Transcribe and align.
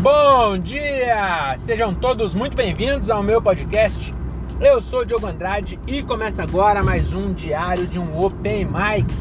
Bom 0.00 0.56
dia! 0.56 1.56
Sejam 1.58 1.92
todos 1.92 2.32
muito 2.32 2.56
bem-vindos 2.56 3.10
ao 3.10 3.20
meu 3.20 3.42
podcast. 3.42 4.14
Eu 4.60 4.80
sou 4.80 5.04
Diogo 5.04 5.26
Andrade 5.26 5.76
e 5.88 6.04
começa 6.04 6.40
agora 6.40 6.84
mais 6.84 7.12
um 7.12 7.32
diário 7.32 7.84
de 7.84 7.98
um 7.98 8.16
Open 8.16 8.66
Mic. 8.66 9.12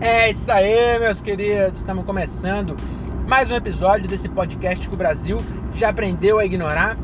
É 0.00 0.30
isso 0.30 0.50
aí, 0.50 0.98
meus 0.98 1.20
queridos, 1.20 1.80
estamos 1.80 2.06
começando 2.06 2.74
mais 3.28 3.50
um 3.50 3.54
episódio 3.54 4.08
desse 4.08 4.30
podcast 4.30 4.88
que 4.88 4.94
o 4.94 4.96
Brasil 4.96 5.42
já 5.74 5.90
aprendeu 5.90 6.38
a 6.38 6.46
ignorar 6.46 6.96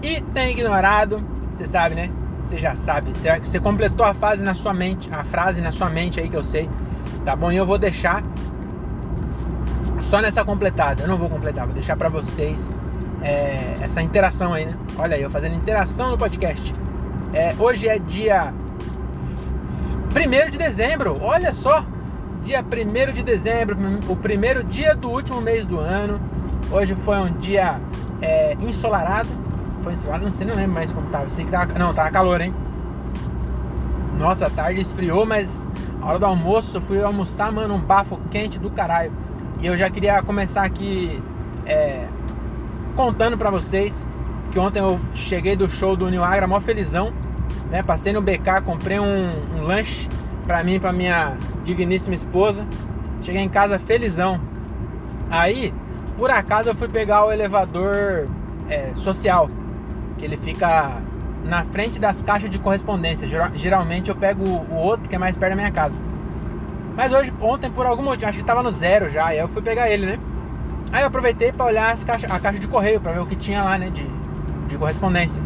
e 0.00 0.20
tem 0.20 0.52
ignorado. 0.52 1.20
Você 1.52 1.66
sabe, 1.66 1.96
né? 1.96 2.08
Você 2.42 2.58
já 2.58 2.76
sabe. 2.76 3.10
Você 3.10 3.58
completou 3.58 4.06
a 4.06 4.14
fase 4.14 4.40
na 4.40 4.54
sua 4.54 4.72
mente, 4.72 5.12
a 5.12 5.24
frase 5.24 5.60
na 5.60 5.72
sua 5.72 5.90
mente 5.90 6.20
aí 6.20 6.28
que 6.28 6.36
eu 6.36 6.44
sei. 6.44 6.70
Tá 7.24 7.34
bom? 7.34 7.50
E 7.50 7.56
eu 7.56 7.66
vou 7.66 7.76
deixar 7.76 8.22
só 10.10 10.20
nessa 10.20 10.44
completada. 10.44 11.04
Eu 11.04 11.08
não 11.08 11.16
vou 11.16 11.30
completar, 11.30 11.66
vou 11.66 11.74
deixar 11.74 11.96
para 11.96 12.08
vocês 12.08 12.68
é, 13.22 13.76
essa 13.80 14.02
interação 14.02 14.52
aí, 14.52 14.66
né? 14.66 14.74
Olha 14.98 15.14
aí, 15.14 15.22
eu 15.22 15.30
fazendo 15.30 15.54
interação 15.54 16.10
no 16.10 16.18
podcast. 16.18 16.74
É, 17.32 17.54
hoje 17.56 17.86
é 17.86 17.96
dia 17.96 18.52
1 20.12 20.50
de 20.50 20.58
dezembro, 20.58 21.16
olha 21.22 21.54
só! 21.54 21.84
Dia 22.42 22.60
1 22.60 23.12
de 23.12 23.22
dezembro, 23.22 23.76
o 24.08 24.16
primeiro 24.16 24.64
dia 24.64 24.96
do 24.96 25.08
último 25.08 25.40
mês 25.40 25.64
do 25.64 25.78
ano. 25.78 26.20
Hoje 26.72 26.96
foi 26.96 27.18
um 27.18 27.32
dia 27.34 27.80
é, 28.20 28.54
ensolarado. 28.54 29.28
Foi 29.84 29.92
ensolarado, 29.92 30.24
não 30.24 30.32
sei, 30.32 30.44
não 30.44 30.56
lembro 30.56 30.72
mais 30.72 30.90
como 30.90 31.08
tava. 31.10 31.30
Sei 31.30 31.44
que 31.44 31.52
tava, 31.52 31.78
não, 31.78 31.94
tava 31.94 32.10
calor, 32.10 32.40
hein? 32.40 32.52
Nossa, 34.18 34.48
a 34.48 34.50
tarde 34.50 34.80
esfriou, 34.80 35.24
mas 35.24 35.64
a 36.02 36.08
hora 36.08 36.18
do 36.18 36.26
almoço 36.26 36.78
eu 36.78 36.82
fui 36.82 37.00
almoçar, 37.00 37.52
mano, 37.52 37.74
um 37.74 37.80
bafo 37.80 38.18
quente 38.28 38.58
do 38.58 38.70
caralho. 38.70 39.12
E 39.62 39.66
eu 39.66 39.76
já 39.76 39.90
queria 39.90 40.22
começar 40.22 40.64
aqui 40.64 41.22
é, 41.66 42.06
contando 42.96 43.36
para 43.36 43.50
vocês 43.50 44.06
que 44.50 44.58
ontem 44.58 44.78
eu 44.78 44.98
cheguei 45.14 45.54
do 45.54 45.68
show 45.68 45.94
do 45.94 46.08
New 46.08 46.24
Agra 46.24 46.46
mó 46.46 46.58
felizão, 46.60 47.12
né? 47.70 47.82
Passei 47.82 48.12
no 48.12 48.22
BK, 48.22 48.62
comprei 48.64 48.98
um, 48.98 49.58
um 49.58 49.62
lanche 49.62 50.08
para 50.46 50.64
mim 50.64 50.76
e 50.76 50.80
para 50.80 50.94
minha 50.94 51.36
digníssima 51.62 52.14
esposa. 52.14 52.66
Cheguei 53.20 53.42
em 53.42 53.50
casa 53.50 53.78
felizão. 53.78 54.40
Aí, 55.30 55.74
por 56.16 56.30
acaso, 56.30 56.70
eu 56.70 56.74
fui 56.74 56.88
pegar 56.88 57.26
o 57.26 57.30
elevador 57.30 58.28
é, 58.68 58.92
social, 58.94 59.50
que 60.16 60.24
ele 60.24 60.38
fica 60.38 61.02
na 61.44 61.66
frente 61.66 62.00
das 62.00 62.22
caixas 62.22 62.48
de 62.48 62.58
correspondência. 62.58 63.28
Geralmente 63.54 64.08
eu 64.08 64.16
pego 64.16 64.42
o 64.42 64.74
outro 64.74 65.06
que 65.06 65.14
é 65.14 65.18
mais 65.18 65.36
perto 65.36 65.50
da 65.50 65.56
minha 65.56 65.70
casa. 65.70 66.09
Mas 67.00 67.14
hoje, 67.14 67.32
ontem, 67.40 67.70
por 67.70 67.86
algum 67.86 68.02
motivo, 68.02 68.28
acho 68.28 68.36
que 68.36 68.42
estava 68.42 68.62
no 68.62 68.70
zero 68.70 69.10
já, 69.10 69.28
aí 69.28 69.38
eu 69.38 69.48
fui 69.48 69.62
pegar 69.62 69.88
ele, 69.88 70.04
né? 70.04 70.18
Aí 70.92 71.00
eu 71.00 71.06
aproveitei 71.06 71.50
para 71.50 71.64
olhar 71.64 71.90
as 71.94 72.04
caixa, 72.04 72.26
a 72.26 72.38
caixa 72.38 72.58
de 72.58 72.68
correio, 72.68 73.00
para 73.00 73.12
ver 73.12 73.20
o 73.20 73.26
que 73.26 73.36
tinha 73.36 73.62
lá, 73.62 73.78
né, 73.78 73.88
de, 73.88 74.06
de 74.68 74.76
correspondência. 74.76 75.42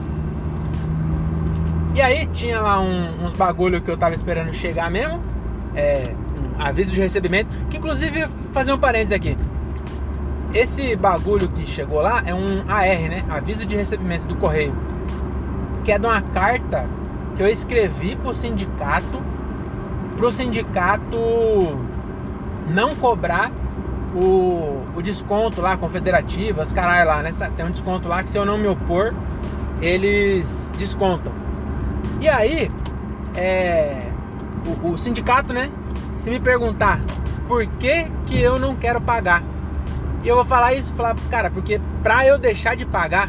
E 1.95 2.03
aí 2.03 2.27
tinha 2.27 2.61
lá 2.61 2.81
um, 2.81 3.25
uns 3.25 3.35
bagulho 3.35 3.81
que 3.81 3.89
eu 3.89 3.97
tava 3.97 4.17
esperando 4.17 4.53
chegar 4.53 4.91
mesmo, 4.91 5.23
é, 5.77 6.13
um 6.59 6.61
aviso 6.61 6.91
de 6.91 7.01
recebimento, 7.01 7.49
que 7.71 7.77
inclusive, 7.77 8.27
fazer 8.53 8.73
um 8.73 8.79
parênteses 8.79 9.13
aqui. 9.13 9.37
Esse 10.53 10.97
bagulho 10.97 11.47
que 11.47 11.65
chegou 11.65 12.03
lá 12.03 12.21
é 12.27 12.35
um 12.35 12.65
AR, 12.67 13.09
né? 13.09 13.23
Aviso 13.29 13.65
de 13.65 13.77
recebimento 13.77 14.27
do 14.27 14.35
correio. 14.35 14.75
Que 15.85 15.93
é 15.93 16.01
de 16.01 16.07
uma 16.07 16.21
carta 16.21 16.85
que 17.37 17.43
eu 17.45 17.47
escrevi 17.47 18.17
pro 18.17 18.35
sindicato 18.35 19.23
para 20.17 20.27
o 20.27 20.33
sindicato 20.33 21.19
não 22.69 22.95
cobrar 22.95 23.51
o, 24.15 24.85
o 24.95 25.03
desconto 25.03 25.61
lá, 25.61 25.77
confederativo, 25.77 26.61
as 26.61 26.73
caralho 26.73 27.09
lá, 27.09 27.23
né? 27.23 27.31
Tem 27.57 27.67
um 27.67 27.71
desconto 27.71 28.09
lá 28.09 28.23
que 28.23 28.31
se 28.31 28.39
eu 28.39 28.45
não 28.45 28.57
me 28.57 28.69
opor, 28.69 29.13
eles 29.81 30.73
descontam. 30.79 31.33
E 32.21 32.29
aí, 32.29 32.71
é, 33.37 34.09
o, 34.83 34.91
o 34.91 34.99
sindicato, 34.99 35.53
né? 35.53 35.71
Se 36.17 36.31
me 36.31 36.39
perguntar 36.39 37.01
por 37.49 37.67
que, 37.67 38.11
que 38.27 38.41
eu 38.41 38.59
não 38.59 38.77
quero 38.77 39.01
pagar, 39.01 39.43
eu 40.25 40.37
vou 40.37 40.45
falar 40.45 40.73
isso, 40.75 40.95
falar, 40.95 41.15
cara, 41.31 41.51
porque 41.51 41.81
pra 42.03 42.27
eu 42.27 42.39
deixar 42.39 42.75
de 42.75 42.87
pagar, 42.87 43.29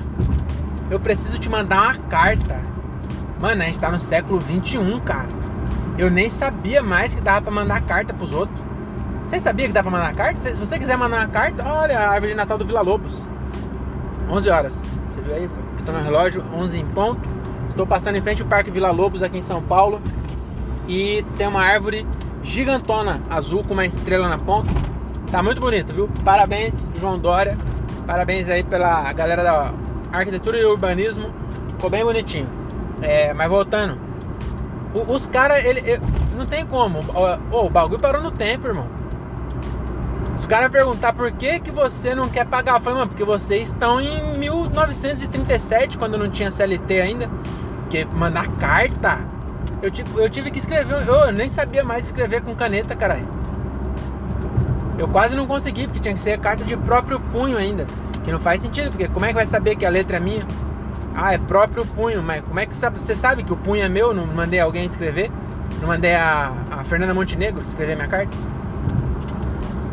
eu 0.90 1.00
preciso 1.00 1.38
te 1.40 1.50
mandar 1.50 1.82
uma 1.82 1.96
carta. 2.10 2.60
Mano, 3.42 3.64
a 3.64 3.66
gente 3.66 3.80
tá 3.80 3.92
no 3.92 4.00
século 4.00 4.40
21, 4.40 5.00
cara. 5.02 5.45
Eu 5.98 6.12
nem 6.12 6.30
sabia 6.30 6.84
mais 6.84 7.16
que 7.16 7.22
dava 7.22 7.44
para 7.44 7.52
mandar 7.52 7.82
carta 7.82 8.14
pros 8.14 8.34
outros. 8.34 8.60
Você 9.28 9.40
sabia 9.40 9.68
que 9.68 9.74
dava 9.74 9.90
pra 9.90 10.00
mandar 10.00 10.14
carta? 10.14 10.40
Se 10.40 10.52
você 10.52 10.78
quiser 10.78 10.98
mandar 10.98 11.20
uma 11.20 11.28
carta, 11.28 11.64
olha 11.68 12.00
a 12.00 12.10
árvore 12.10 12.34
de 12.34 12.38
Natal 12.38 12.58
do 12.58 12.66
Vila 12.66 12.82
Lobos. 12.82 13.30
11 14.30 14.50
horas. 14.50 15.00
Você 15.06 15.22
viu 15.22 15.34
aí? 15.34 15.50
Estou 15.80 15.96
no 15.96 16.04
relógio, 16.04 16.44
11 16.54 16.78
em 16.78 16.86
ponto. 16.88 17.22
Estou 17.70 17.88
passando 17.88 18.18
em 18.18 18.22
frente 18.22 18.42
ao 18.42 18.48
Parque 18.48 18.70
Vila 18.70 18.92
Lobos 18.92 19.24
aqui 19.24 19.38
em 19.38 19.44
São 19.44 19.62
Paulo. 19.62 20.02
E 20.88 21.26
tem 21.38 21.48
uma 21.48 21.62
árvore 21.62 22.06
gigantona 22.44 23.22
azul 23.30 23.64
com 23.64 23.74
uma 23.74 23.86
estrela 23.86 24.28
na 24.28 24.38
ponta. 24.38 24.70
Tá 25.32 25.42
muito 25.42 25.62
bonito, 25.62 25.94
viu? 25.94 26.10
Parabéns, 26.24 26.90
João 27.00 27.18
Dória. 27.18 27.58
Parabéns 28.06 28.50
aí 28.50 28.64
pela 28.64 29.12
galera 29.14 29.44
da 29.44 29.74
arquitetura 30.12 30.58
e 30.58 30.66
urbanismo. 30.66 31.32
Ficou 31.70 31.90
bem 31.90 32.04
bonitinho. 32.04 32.48
É, 33.02 33.34
mas 33.34 33.50
voltando, 33.50 33.98
os 35.02 35.28
caras, 35.28 35.64
ele, 35.66 35.80
ele, 35.80 36.02
não 36.38 36.46
tem 36.46 36.66
como. 36.66 37.00
Oh, 37.52 37.66
o 37.66 37.70
bagulho 37.70 38.00
parou 38.00 38.22
no 38.22 38.32
tempo, 38.32 38.68
irmão. 38.68 38.88
Se 40.36 40.46
o 40.46 40.50
cara 40.50 40.70
perguntar 40.70 41.14
por 41.14 41.32
que, 41.32 41.60
que 41.60 41.72
você 41.72 42.14
não 42.14 42.28
quer 42.28 42.46
pagar, 42.46 42.76
eu 42.76 42.82
falei, 42.82 43.00
mano, 43.00 43.10
porque 43.10 43.24
vocês 43.24 43.70
estão 43.70 44.02
em 44.02 44.38
1937, 44.38 45.98
quando 45.98 46.18
não 46.18 46.30
tinha 46.30 46.52
CLT 46.52 47.02
ainda. 47.02 47.30
Porque 47.82 48.06
mandar 48.06 48.48
carta, 48.58 49.20
eu, 49.82 49.92
eu 50.22 50.30
tive 50.30 50.52
que 50.52 50.60
escrever, 50.60 51.08
eu 51.08 51.32
nem 51.32 51.48
sabia 51.48 51.84
mais 51.84 52.06
escrever 52.06 52.42
com 52.42 52.56
caneta, 52.56 52.96
caralho. 52.96 53.28
Eu 54.98 55.08
quase 55.08 55.36
não 55.36 55.46
consegui, 55.46 55.86
porque 55.86 56.00
tinha 56.00 56.14
que 56.14 56.20
ser 56.20 56.40
carta 56.40 56.64
de 56.64 56.76
próprio 56.78 57.20
punho 57.20 57.58
ainda. 57.58 57.86
Que 58.24 58.32
não 58.32 58.40
faz 58.40 58.62
sentido, 58.62 58.90
porque 58.90 59.08
como 59.08 59.26
é 59.26 59.30
que 59.30 59.36
vai 59.36 59.46
saber 59.46 59.76
que 59.76 59.86
a 59.86 59.90
letra 59.90 60.18
é 60.18 60.20
minha? 60.20 60.46
Ah, 61.16 61.34
é 61.34 61.38
próprio 61.38 61.86
punho, 61.86 62.22
mas 62.22 62.44
como 62.44 62.60
é 62.60 62.66
que 62.66 62.76
sabe? 62.76 63.02
Você 63.02 63.16
sabe 63.16 63.44
que 63.44 63.54
o 63.54 63.56
punho 63.56 63.84
é 63.84 63.90
meu? 63.90 64.14
Não 64.14 64.28
mandei 64.28 64.60
alguém 64.60 64.86
escrever? 64.86 65.32
Não 65.80 65.88
mandei 65.88 66.14
a, 66.14 66.52
a 66.70 66.84
Fernanda 66.84 67.14
Montenegro 67.14 67.62
escrever 67.62 67.96
minha 67.96 68.08
carta? 68.08 68.36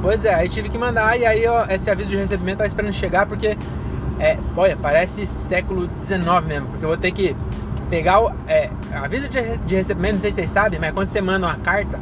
Pois 0.03 0.25
é, 0.25 0.35
aí 0.35 0.49
tive 0.49 0.69
que 0.69 0.77
mandar 0.77 1.17
e 1.17 1.25
aí 1.25 1.47
ó, 1.47 1.65
esse 1.69 1.89
aviso 1.89 2.09
de 2.09 2.17
recebimento 2.17 2.59
tá 2.59 2.67
esperando 2.67 2.93
chegar 2.93 3.25
porque 3.25 3.57
é, 4.19 4.37
olha, 4.57 4.77
parece 4.77 5.27
século 5.27 5.89
XIX 6.03 6.45
mesmo, 6.45 6.67
porque 6.69 6.85
eu 6.85 6.89
vou 6.89 6.97
ter 6.97 7.13
que 7.13 7.37
pegar 7.89 8.21
o 8.21 8.33
é, 8.49 8.69
aviso 8.93 9.29
de, 9.29 9.59
de 9.59 9.77
recebimento, 9.77 10.15
não 10.15 10.21
sei 10.23 10.33
se 10.33 10.37
vocês 10.37 10.51
sabem, 10.51 10.81
mas 10.81 10.93
quando 10.93 11.07
você 11.07 11.21
manda 11.21 11.47
uma 11.47 11.57
carta, 11.57 12.01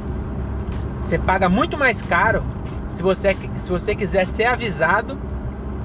você 1.00 1.18
paga 1.18 1.48
muito 1.48 1.76
mais 1.76 2.00
caro 2.00 2.42
se 2.90 3.02
você, 3.02 3.36
se 3.58 3.70
você 3.70 3.94
quiser 3.94 4.26
ser 4.26 4.44
avisado 4.44 5.18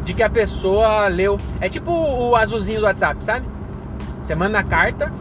de 0.06 0.14
que 0.14 0.24
a 0.24 0.30
pessoa 0.30 1.08
leu. 1.08 1.38
É 1.60 1.68
tipo 1.68 1.92
o 1.92 2.36
azulzinho 2.36 2.80
do 2.80 2.86
WhatsApp, 2.86 3.22
sabe? 3.26 3.46
Você 4.22 4.34
manda 4.36 4.60
a 4.60 4.64
carta, 4.64 5.12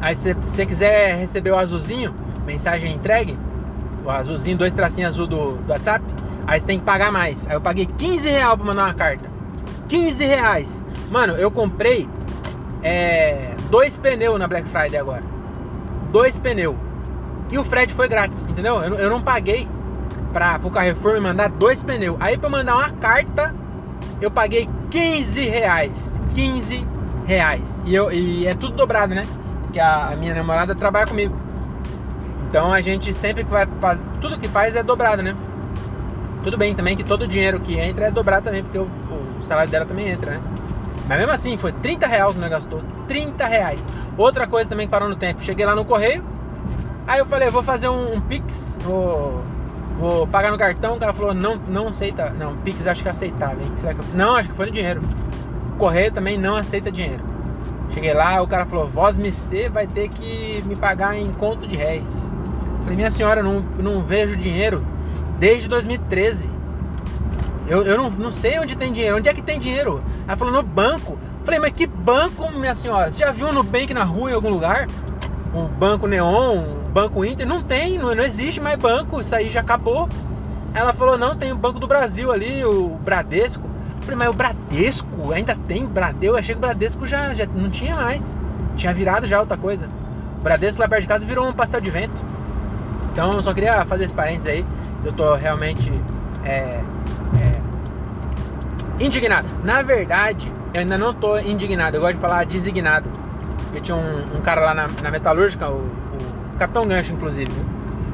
aí 0.00 0.16
se 0.16 0.32
você 0.34 0.64
quiser 0.64 1.16
receber 1.16 1.50
o 1.50 1.58
azulzinho, 1.58 2.14
mensagem 2.46 2.94
entregue, 2.94 3.38
o 4.04 4.10
azulzinho, 4.10 4.56
dois 4.56 4.72
tracinhos 4.72 5.14
azul 5.14 5.26
do, 5.26 5.52
do 5.56 5.70
WhatsApp, 5.70 6.04
aí 6.46 6.58
você 6.58 6.66
tem 6.66 6.78
que 6.78 6.84
pagar 6.84 7.12
mais. 7.12 7.46
Aí 7.46 7.54
eu 7.54 7.60
paguei 7.60 7.86
15 7.86 8.28
reais 8.28 8.56
pra 8.56 8.64
mandar 8.64 8.84
uma 8.84 8.94
carta. 8.94 9.28
15 9.88 10.24
reais. 10.24 10.84
Mano, 11.10 11.34
eu 11.34 11.50
comprei 11.50 12.08
é, 12.82 13.54
dois 13.70 13.96
pneus 13.96 14.38
na 14.38 14.46
Black 14.46 14.68
Friday 14.68 14.96
agora. 14.96 15.22
Dois 16.10 16.38
pneus. 16.38 16.76
E 17.50 17.58
o 17.58 17.64
frete 17.64 17.94
foi 17.94 18.08
grátis, 18.08 18.46
entendeu? 18.46 18.80
Eu, 18.82 18.94
eu 18.94 19.10
não 19.10 19.22
paguei 19.22 19.66
pra, 20.32 20.58
pro 20.58 20.70
Carrefour 20.70 21.14
me 21.14 21.20
mandar 21.20 21.48
dois 21.48 21.82
pneus. 21.82 22.16
Aí 22.20 22.36
pra 22.36 22.48
mandar 22.48 22.76
uma 22.76 22.90
carta 22.90 23.54
eu 24.20 24.30
paguei 24.30 24.68
15 24.90 25.48
reais. 25.48 26.20
15 26.34 26.86
reais. 27.26 27.82
E, 27.86 27.94
eu, 27.94 28.10
e 28.10 28.46
é 28.46 28.54
tudo 28.54 28.76
dobrado, 28.76 29.14
né? 29.14 29.24
Porque 29.62 29.78
a, 29.78 30.08
a 30.08 30.16
minha 30.16 30.34
namorada 30.34 30.74
trabalha 30.74 31.06
comigo. 31.06 31.36
Então 32.48 32.72
a 32.72 32.80
gente 32.80 33.12
sempre 33.12 33.44
que 33.44 33.50
vai 33.50 33.66
fazer. 33.80 34.02
Tudo 34.20 34.38
que 34.38 34.48
faz 34.48 34.74
é 34.74 34.82
dobrado, 34.82 35.22
né? 35.22 35.36
Tudo 36.42 36.56
bem 36.56 36.74
também 36.74 36.96
que 36.96 37.04
todo 37.04 37.22
o 37.22 37.28
dinheiro 37.28 37.60
que 37.60 37.78
entra 37.78 38.06
é 38.06 38.10
dobrado 38.10 38.44
também, 38.44 38.62
porque 38.62 38.78
o, 38.78 38.88
o 39.38 39.42
salário 39.42 39.70
dela 39.70 39.84
também 39.84 40.08
entra, 40.08 40.32
né? 40.32 40.40
Mas 41.08 41.18
mesmo 41.18 41.32
assim, 41.32 41.56
foi 41.56 41.72
30 41.72 42.06
reais 42.06 42.32
que 42.32 42.38
nós 42.38 42.50
gastou. 42.50 42.82
30 43.06 43.46
reais. 43.46 43.88
Outra 44.16 44.46
coisa 44.46 44.68
também 44.68 44.86
que 44.86 44.90
parou 44.90 45.08
no 45.08 45.16
tempo. 45.16 45.42
Cheguei 45.42 45.64
lá 45.64 45.74
no 45.74 45.84
correio. 45.84 46.24
Aí 47.06 47.18
eu 47.18 47.26
falei, 47.26 47.48
vou 47.50 47.62
fazer 47.62 47.88
um, 47.88 48.16
um 48.16 48.20
Pix. 48.20 48.78
Vou 48.82 49.42
vou 49.98 50.26
pagar 50.26 50.52
no 50.52 50.58
cartão, 50.58 50.96
o 50.96 50.98
cara 50.98 51.12
falou, 51.12 51.34
não, 51.34 51.56
não 51.68 51.88
aceita, 51.88 52.30
não, 52.30 52.56
Pix 52.58 52.86
acho 52.86 53.02
que 53.02 53.08
é 53.08 53.10
aceitável? 53.10 53.66
Será 53.76 53.94
que... 53.94 54.16
Não, 54.16 54.36
acho 54.36 54.48
que 54.48 54.54
foi 54.54 54.66
no 54.66 54.72
dinheiro. 54.72 55.02
Correio 55.76 56.12
também 56.12 56.38
não 56.38 56.56
aceita 56.56 56.90
dinheiro. 56.90 57.22
Cheguei 57.90 58.14
lá, 58.14 58.40
o 58.42 58.46
cara 58.46 58.64
falou, 58.64 58.86
Voz 58.86 59.18
MC 59.18 59.68
vai 59.68 59.86
ter 59.86 60.08
que 60.08 60.62
me 60.66 60.76
pagar 60.76 61.16
em 61.16 61.30
conto 61.32 61.66
de 61.66 61.76
réis. 61.76 62.30
Falei, 62.82 62.96
minha 62.96 63.10
senhora, 63.10 63.42
não, 63.42 63.60
não 63.78 64.04
vejo 64.04 64.36
dinheiro 64.36 64.86
desde 65.38 65.68
2013. 65.68 66.50
Eu, 67.66 67.82
eu 67.82 67.96
não, 67.96 68.10
não 68.10 68.32
sei 68.32 68.58
onde 68.58 68.76
tem 68.76 68.92
dinheiro. 68.92 69.16
Onde 69.16 69.28
é 69.28 69.34
que 69.34 69.42
tem 69.42 69.58
dinheiro? 69.58 70.02
Ela 70.26 70.36
falou, 70.36 70.54
no 70.54 70.62
banco. 70.62 71.18
Falei, 71.44 71.60
mas 71.60 71.72
que 71.72 71.86
banco, 71.86 72.50
minha 72.52 72.74
senhora? 72.74 73.10
Você 73.10 73.20
já 73.20 73.32
viu 73.32 73.48
no 73.48 73.54
Nubank 73.62 73.92
na 73.92 74.04
rua 74.04 74.30
em 74.30 74.34
algum 74.34 74.50
lugar? 74.50 74.86
O 75.54 75.62
Banco 75.62 76.06
Neon, 76.06 76.77
Banco 76.88 77.24
Inter? 77.24 77.46
Não 77.46 77.62
tem, 77.62 77.98
não, 77.98 78.14
não 78.14 78.24
existe 78.24 78.60
mais 78.60 78.78
banco. 78.78 79.20
Isso 79.20 79.34
aí 79.34 79.50
já 79.50 79.60
acabou. 79.60 80.08
Ela 80.74 80.92
falou, 80.92 81.16
não, 81.18 81.36
tem 81.36 81.52
o 81.52 81.56
Banco 81.56 81.78
do 81.78 81.86
Brasil 81.86 82.30
ali, 82.30 82.64
o 82.64 82.98
Bradesco. 83.02 83.62
Falei, 84.02 84.16
mas 84.16 84.28
o 84.28 84.32
Bradesco 84.32 85.32
ainda 85.32 85.56
tem 85.66 85.86
Bradesco? 85.86 86.24
Eu 86.24 86.36
achei 86.36 86.54
que 86.54 86.58
o 86.58 86.60
Bradesco 86.60 87.06
já, 87.06 87.34
já 87.34 87.46
não 87.46 87.70
tinha 87.70 87.94
mais. 87.94 88.36
Tinha 88.76 88.92
virado 88.94 89.26
já 89.26 89.40
outra 89.40 89.56
coisa. 89.56 89.88
O 90.38 90.42
Bradesco 90.42 90.80
lá 90.80 90.88
perto 90.88 91.02
de 91.02 91.08
casa 91.08 91.26
virou 91.26 91.46
um 91.48 91.52
pastel 91.52 91.80
de 91.80 91.90
vento. 91.90 92.22
Então 93.12 93.32
eu 93.32 93.42
só 93.42 93.52
queria 93.52 93.84
fazer 93.84 94.04
esse 94.04 94.14
parênteses 94.14 94.48
aí. 94.48 94.66
Eu 95.04 95.12
tô 95.12 95.34
realmente 95.34 95.90
é, 96.44 96.80
é, 97.40 97.60
indignado. 99.04 99.48
Na 99.64 99.82
verdade, 99.82 100.52
eu 100.72 100.80
ainda 100.80 100.96
não 100.96 101.12
tô 101.12 101.38
indignado. 101.38 101.96
Eu 101.96 102.00
gosto 102.00 102.14
de 102.14 102.20
falar 102.20 102.46
designado. 102.46 103.10
Eu 103.74 103.80
tinha 103.80 103.96
um, 103.96 104.36
um 104.36 104.40
cara 104.40 104.60
lá 104.60 104.74
na, 104.74 104.88
na 105.02 105.10
metalúrgica, 105.10 105.68
o, 105.68 105.90
Capitão 106.58 106.86
Gancho, 106.86 107.12
inclusive. 107.12 107.52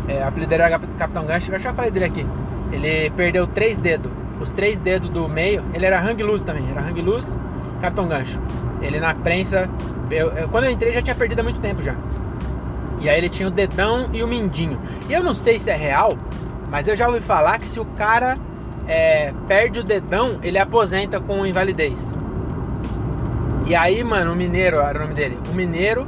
É, 0.06 0.22
o 0.24 0.28
apelido 0.28 0.50
dele 0.50 0.62
era 0.62 0.78
Capitão 0.78 1.24
Gancho. 1.24 1.52
Eu 1.52 1.58
já 1.58 1.72
falei 1.72 1.90
dele 1.90 2.04
aqui. 2.04 2.26
Ele 2.72 3.10
perdeu 3.10 3.46
três 3.46 3.78
dedos 3.78 4.10
os 4.40 4.50
três 4.50 4.80
dedos 4.80 5.08
do 5.08 5.28
meio, 5.28 5.64
ele 5.72 5.86
era 5.86 6.00
hang 6.00 6.22
loose 6.22 6.44
também, 6.44 6.68
era 6.70 6.80
hang 6.80 7.00
loose, 7.00 7.38
Capitão 7.80 8.06
Gancho. 8.08 8.40
Ele 8.82 9.00
na 9.00 9.14
prensa, 9.14 9.68
eu, 10.10 10.30
eu, 10.32 10.48
quando 10.48 10.64
eu 10.64 10.70
entrei 10.70 10.92
já 10.92 11.02
tinha 11.02 11.14
perdido 11.14 11.40
há 11.40 11.42
muito 11.42 11.60
tempo 11.60 11.82
já. 11.82 11.94
E 13.00 13.08
aí 13.08 13.18
ele 13.18 13.28
tinha 13.28 13.48
o 13.48 13.50
dedão 13.50 14.08
e 14.12 14.22
o 14.22 14.28
mindinho. 14.28 14.80
E 15.08 15.12
eu 15.12 15.22
não 15.22 15.34
sei 15.34 15.58
se 15.58 15.70
é 15.70 15.76
real, 15.76 16.16
mas 16.70 16.88
eu 16.88 16.96
já 16.96 17.08
ouvi 17.08 17.20
falar 17.20 17.58
que 17.58 17.68
se 17.68 17.80
o 17.80 17.84
cara 17.84 18.36
é, 18.86 19.32
perde 19.46 19.80
o 19.80 19.84
dedão, 19.84 20.38
ele 20.42 20.58
aposenta 20.58 21.20
com 21.20 21.44
invalidez. 21.46 22.12
E 23.66 23.74
aí, 23.74 24.04
mano, 24.04 24.32
o 24.32 24.36
Mineiro 24.36 24.78
era 24.78 24.98
o 24.98 25.02
nome 25.02 25.14
dele. 25.14 25.38
O 25.50 25.54
Mineiro, 25.54 26.06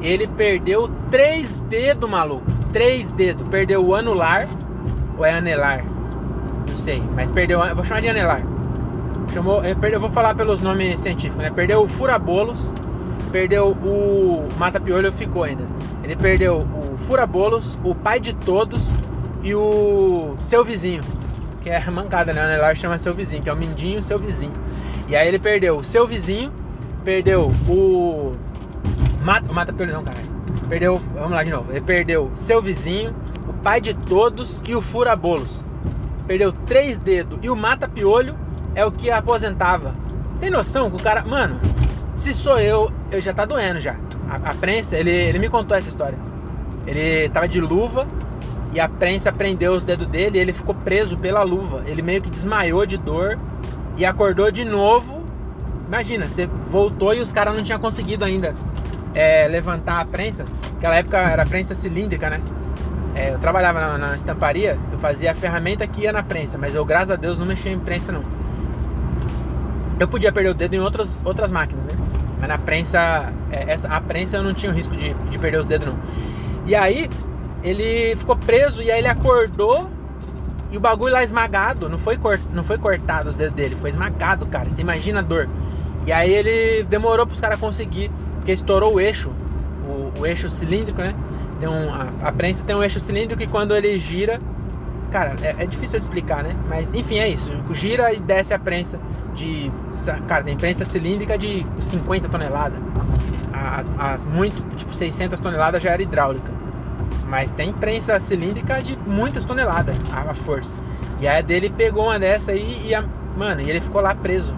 ele 0.00 0.26
perdeu 0.26 0.90
três 1.10 1.50
dedos, 1.68 2.08
maluco. 2.08 2.44
Três 2.72 3.10
dedos. 3.12 3.48
Perdeu 3.48 3.84
o 3.84 3.94
anular, 3.94 4.48
ou 5.16 5.24
é 5.24 5.32
anelar? 5.32 5.84
não 6.74 6.78
sei, 6.78 7.02
mas 7.14 7.30
perdeu, 7.30 7.60
eu 7.60 7.74
vou 7.74 7.84
chamar 7.84 8.00
de 8.00 8.08
anelar. 8.08 8.42
Chamou, 9.32 9.60
perdeu, 9.62 9.92
eu 9.92 10.00
vou 10.00 10.10
falar 10.10 10.34
pelos 10.34 10.60
nomes 10.60 11.00
científicos, 11.00 11.42
né? 11.42 11.50
Perdeu 11.50 11.82
o 11.82 11.88
furabolos, 11.88 12.72
perdeu 13.30 13.70
o 13.70 14.46
mata-piolho, 14.58 15.10
ficou 15.12 15.44
ainda. 15.44 15.64
Ele 16.02 16.16
perdeu 16.16 16.58
o 16.58 16.96
furabolos, 17.06 17.78
o 17.84 17.94
pai 17.94 18.20
de 18.20 18.32
todos 18.34 18.90
e 19.42 19.54
o 19.54 20.36
seu 20.40 20.64
vizinho, 20.64 21.02
que 21.62 21.70
é 21.70 21.90
mancada, 21.90 22.32
né? 22.32 22.40
O 22.40 22.44
anelar 22.44 22.76
chama 22.76 22.98
seu 22.98 23.14
vizinho, 23.14 23.42
que 23.42 23.48
é 23.48 23.52
o 23.52 23.56
mindinho, 23.56 24.02
seu 24.02 24.18
vizinho. 24.18 24.52
E 25.08 25.16
aí 25.16 25.28
ele 25.28 25.38
perdeu 25.38 25.76
o 25.76 25.84
seu 25.84 26.06
vizinho, 26.06 26.52
perdeu 27.04 27.52
o 27.68 28.32
mata, 29.24 29.50
o 29.50 29.54
mata-piolho 29.54 29.92
não, 29.92 30.04
cara. 30.04 30.18
Perdeu, 30.68 31.00
vamos 31.14 31.30
lá 31.30 31.42
de 31.42 31.50
novo. 31.50 31.70
Ele 31.70 31.80
perdeu 31.80 32.30
seu 32.36 32.62
vizinho, 32.62 33.14
o 33.48 33.52
pai 33.52 33.80
de 33.80 33.94
todos 33.94 34.62
e 34.66 34.74
o 34.74 34.80
furabolos 34.80 35.64
perdeu 36.26 36.52
três 36.52 36.98
dedos 36.98 37.38
e 37.42 37.50
o 37.50 37.56
mata-piolho 37.56 38.34
é 38.74 38.84
o 38.84 38.90
que 38.90 39.10
aposentava. 39.10 39.94
Tem 40.40 40.50
noção 40.50 40.90
que 40.90 40.96
o 40.96 41.02
cara. 41.02 41.24
Mano, 41.24 41.60
se 42.14 42.34
sou 42.34 42.58
eu, 42.58 42.92
eu 43.10 43.20
já 43.20 43.32
tá 43.32 43.44
doendo 43.44 43.80
já. 43.80 43.96
A, 44.28 44.50
a 44.50 44.54
prensa, 44.54 44.96
ele, 44.96 45.10
ele 45.10 45.38
me 45.38 45.48
contou 45.48 45.76
essa 45.76 45.88
história. 45.88 46.18
Ele 46.86 47.28
tava 47.30 47.48
de 47.48 47.60
luva 47.60 48.06
e 48.72 48.80
a 48.80 48.88
prensa 48.88 49.32
prendeu 49.32 49.72
os 49.72 49.82
dedos 49.82 50.06
dele 50.06 50.38
e 50.38 50.40
ele 50.40 50.52
ficou 50.52 50.74
preso 50.74 51.16
pela 51.16 51.42
luva. 51.42 51.82
Ele 51.86 52.02
meio 52.02 52.20
que 52.20 52.30
desmaiou 52.30 52.84
de 52.84 52.96
dor 52.96 53.38
e 53.96 54.04
acordou 54.04 54.50
de 54.50 54.64
novo. 54.64 55.22
Imagina, 55.86 56.26
você 56.26 56.46
voltou 56.70 57.14
e 57.14 57.20
os 57.20 57.32
caras 57.32 57.56
não 57.56 57.62
tinham 57.62 57.78
conseguido 57.78 58.24
ainda 58.24 58.54
é, 59.14 59.46
levantar 59.48 60.00
a 60.00 60.04
prensa. 60.04 60.44
Naquela 60.74 60.96
época 60.96 61.18
era 61.18 61.46
prensa 61.46 61.74
cilíndrica, 61.74 62.28
né? 62.28 62.40
É, 63.14 63.32
eu 63.32 63.38
trabalhava 63.38 63.80
na, 63.80 63.98
na, 63.98 64.16
estamparia, 64.16 64.76
eu 64.90 64.98
fazia 64.98 65.30
a 65.30 65.34
ferramenta 65.34 65.86
que 65.86 66.02
ia 66.02 66.12
na 66.12 66.22
prensa, 66.22 66.58
mas 66.58 66.74
eu, 66.74 66.84
graças 66.84 67.12
a 67.12 67.16
Deus, 67.16 67.38
não 67.38 67.46
mexia 67.46 67.70
em 67.70 67.78
prensa 67.78 68.10
não. 68.10 68.22
Eu 70.00 70.08
podia 70.08 70.32
perder 70.32 70.50
o 70.50 70.54
dedo 70.54 70.74
em 70.74 70.80
outras, 70.80 71.22
outras 71.24 71.50
máquinas, 71.50 71.86
né? 71.86 71.92
Mas 72.40 72.48
na 72.48 72.58
prensa, 72.58 73.32
é, 73.52 73.72
essa, 73.72 73.88
a 73.88 74.00
prensa 74.00 74.38
eu 74.38 74.42
não 74.42 74.52
tinha 74.52 74.72
o 74.72 74.74
risco 74.74 74.96
de, 74.96 75.14
de 75.14 75.38
perder 75.38 75.60
os 75.60 75.66
dedos 75.66 75.86
não. 75.86 75.98
E 76.66 76.74
aí, 76.74 77.08
ele 77.62 78.16
ficou 78.16 78.36
preso 78.36 78.82
e 78.82 78.90
aí 78.90 78.98
ele 78.98 79.08
acordou 79.08 79.88
e 80.70 80.76
o 80.76 80.80
bagulho 80.80 81.14
lá 81.14 81.22
esmagado, 81.22 81.88
não 81.88 81.98
foi, 81.98 82.16
cort, 82.16 82.40
não 82.52 82.64
foi 82.64 82.76
cortado 82.78 83.30
os 83.30 83.36
dedos 83.36 83.54
dele, 83.54 83.76
foi 83.80 83.90
esmagado, 83.90 84.44
cara. 84.46 84.68
Você 84.68 84.80
imagina 84.80 85.20
a 85.20 85.22
dor. 85.22 85.48
E 86.04 86.12
aí 86.12 86.32
ele 86.32 86.82
demorou 86.84 87.24
para 87.24 87.32
os 87.32 87.40
caras 87.40 87.60
conseguir, 87.60 88.10
porque 88.44 88.52
estourou 88.52 88.96
o 88.96 89.00
eixo, 89.00 89.30
o, 89.86 90.20
o 90.20 90.26
eixo 90.26 90.50
cilíndrico, 90.50 91.00
né? 91.00 91.14
tem 91.58 91.66
um, 91.66 91.88
a, 91.90 92.28
a, 92.28 92.30
prensa 92.30 92.62
tem 92.62 92.76
um 92.76 92.82
eixo 92.82 93.00
cilíndrico 93.00 93.40
que 93.40 93.46
quando 93.46 93.74
ele 93.74 93.98
gira, 93.98 94.38
cara, 95.10 95.34
é, 95.40 95.56
é, 95.60 95.66
difícil 95.66 95.98
de 95.98 96.04
explicar, 96.04 96.44
né? 96.44 96.54
Mas 96.68 96.92
enfim, 96.92 97.20
é 97.20 97.26
isso. 97.26 97.50
Gira 97.70 98.12
e 98.12 98.20
desce 98.20 98.52
a 98.52 98.58
prensa 98.58 99.00
de. 99.34 99.72
Cara, 100.28 100.44
tem 100.44 100.58
prensa 100.58 100.84
cilíndrica 100.84 101.38
de 101.38 101.66
50 101.80 102.28
toneladas. 102.28 102.78
As, 103.50 103.90
as 103.98 104.24
muito, 104.26 104.76
tipo 104.76 104.92
600 104.92 105.38
toneladas 105.38 105.82
já 105.82 105.92
era 105.92 106.02
hidráulica. 106.02 106.52
Mas 107.26 107.50
tem 107.52 107.72
prensa 107.72 108.20
cilíndrica 108.20 108.82
de 108.82 108.94
muitas 109.06 109.46
toneladas 109.46 109.96
a, 110.12 110.30
a 110.30 110.34
força. 110.34 110.74
E 111.18 111.26
a 111.26 111.40
dele 111.40 111.70
pegou 111.70 112.04
uma 112.04 112.18
dessa 112.18 112.52
aí 112.52 112.82
e, 112.84 112.94
a, 112.94 113.02
mano, 113.38 113.62
e 113.62 113.70
ele 113.70 113.80
ficou 113.80 114.02
lá 114.02 114.14
preso. 114.14 114.54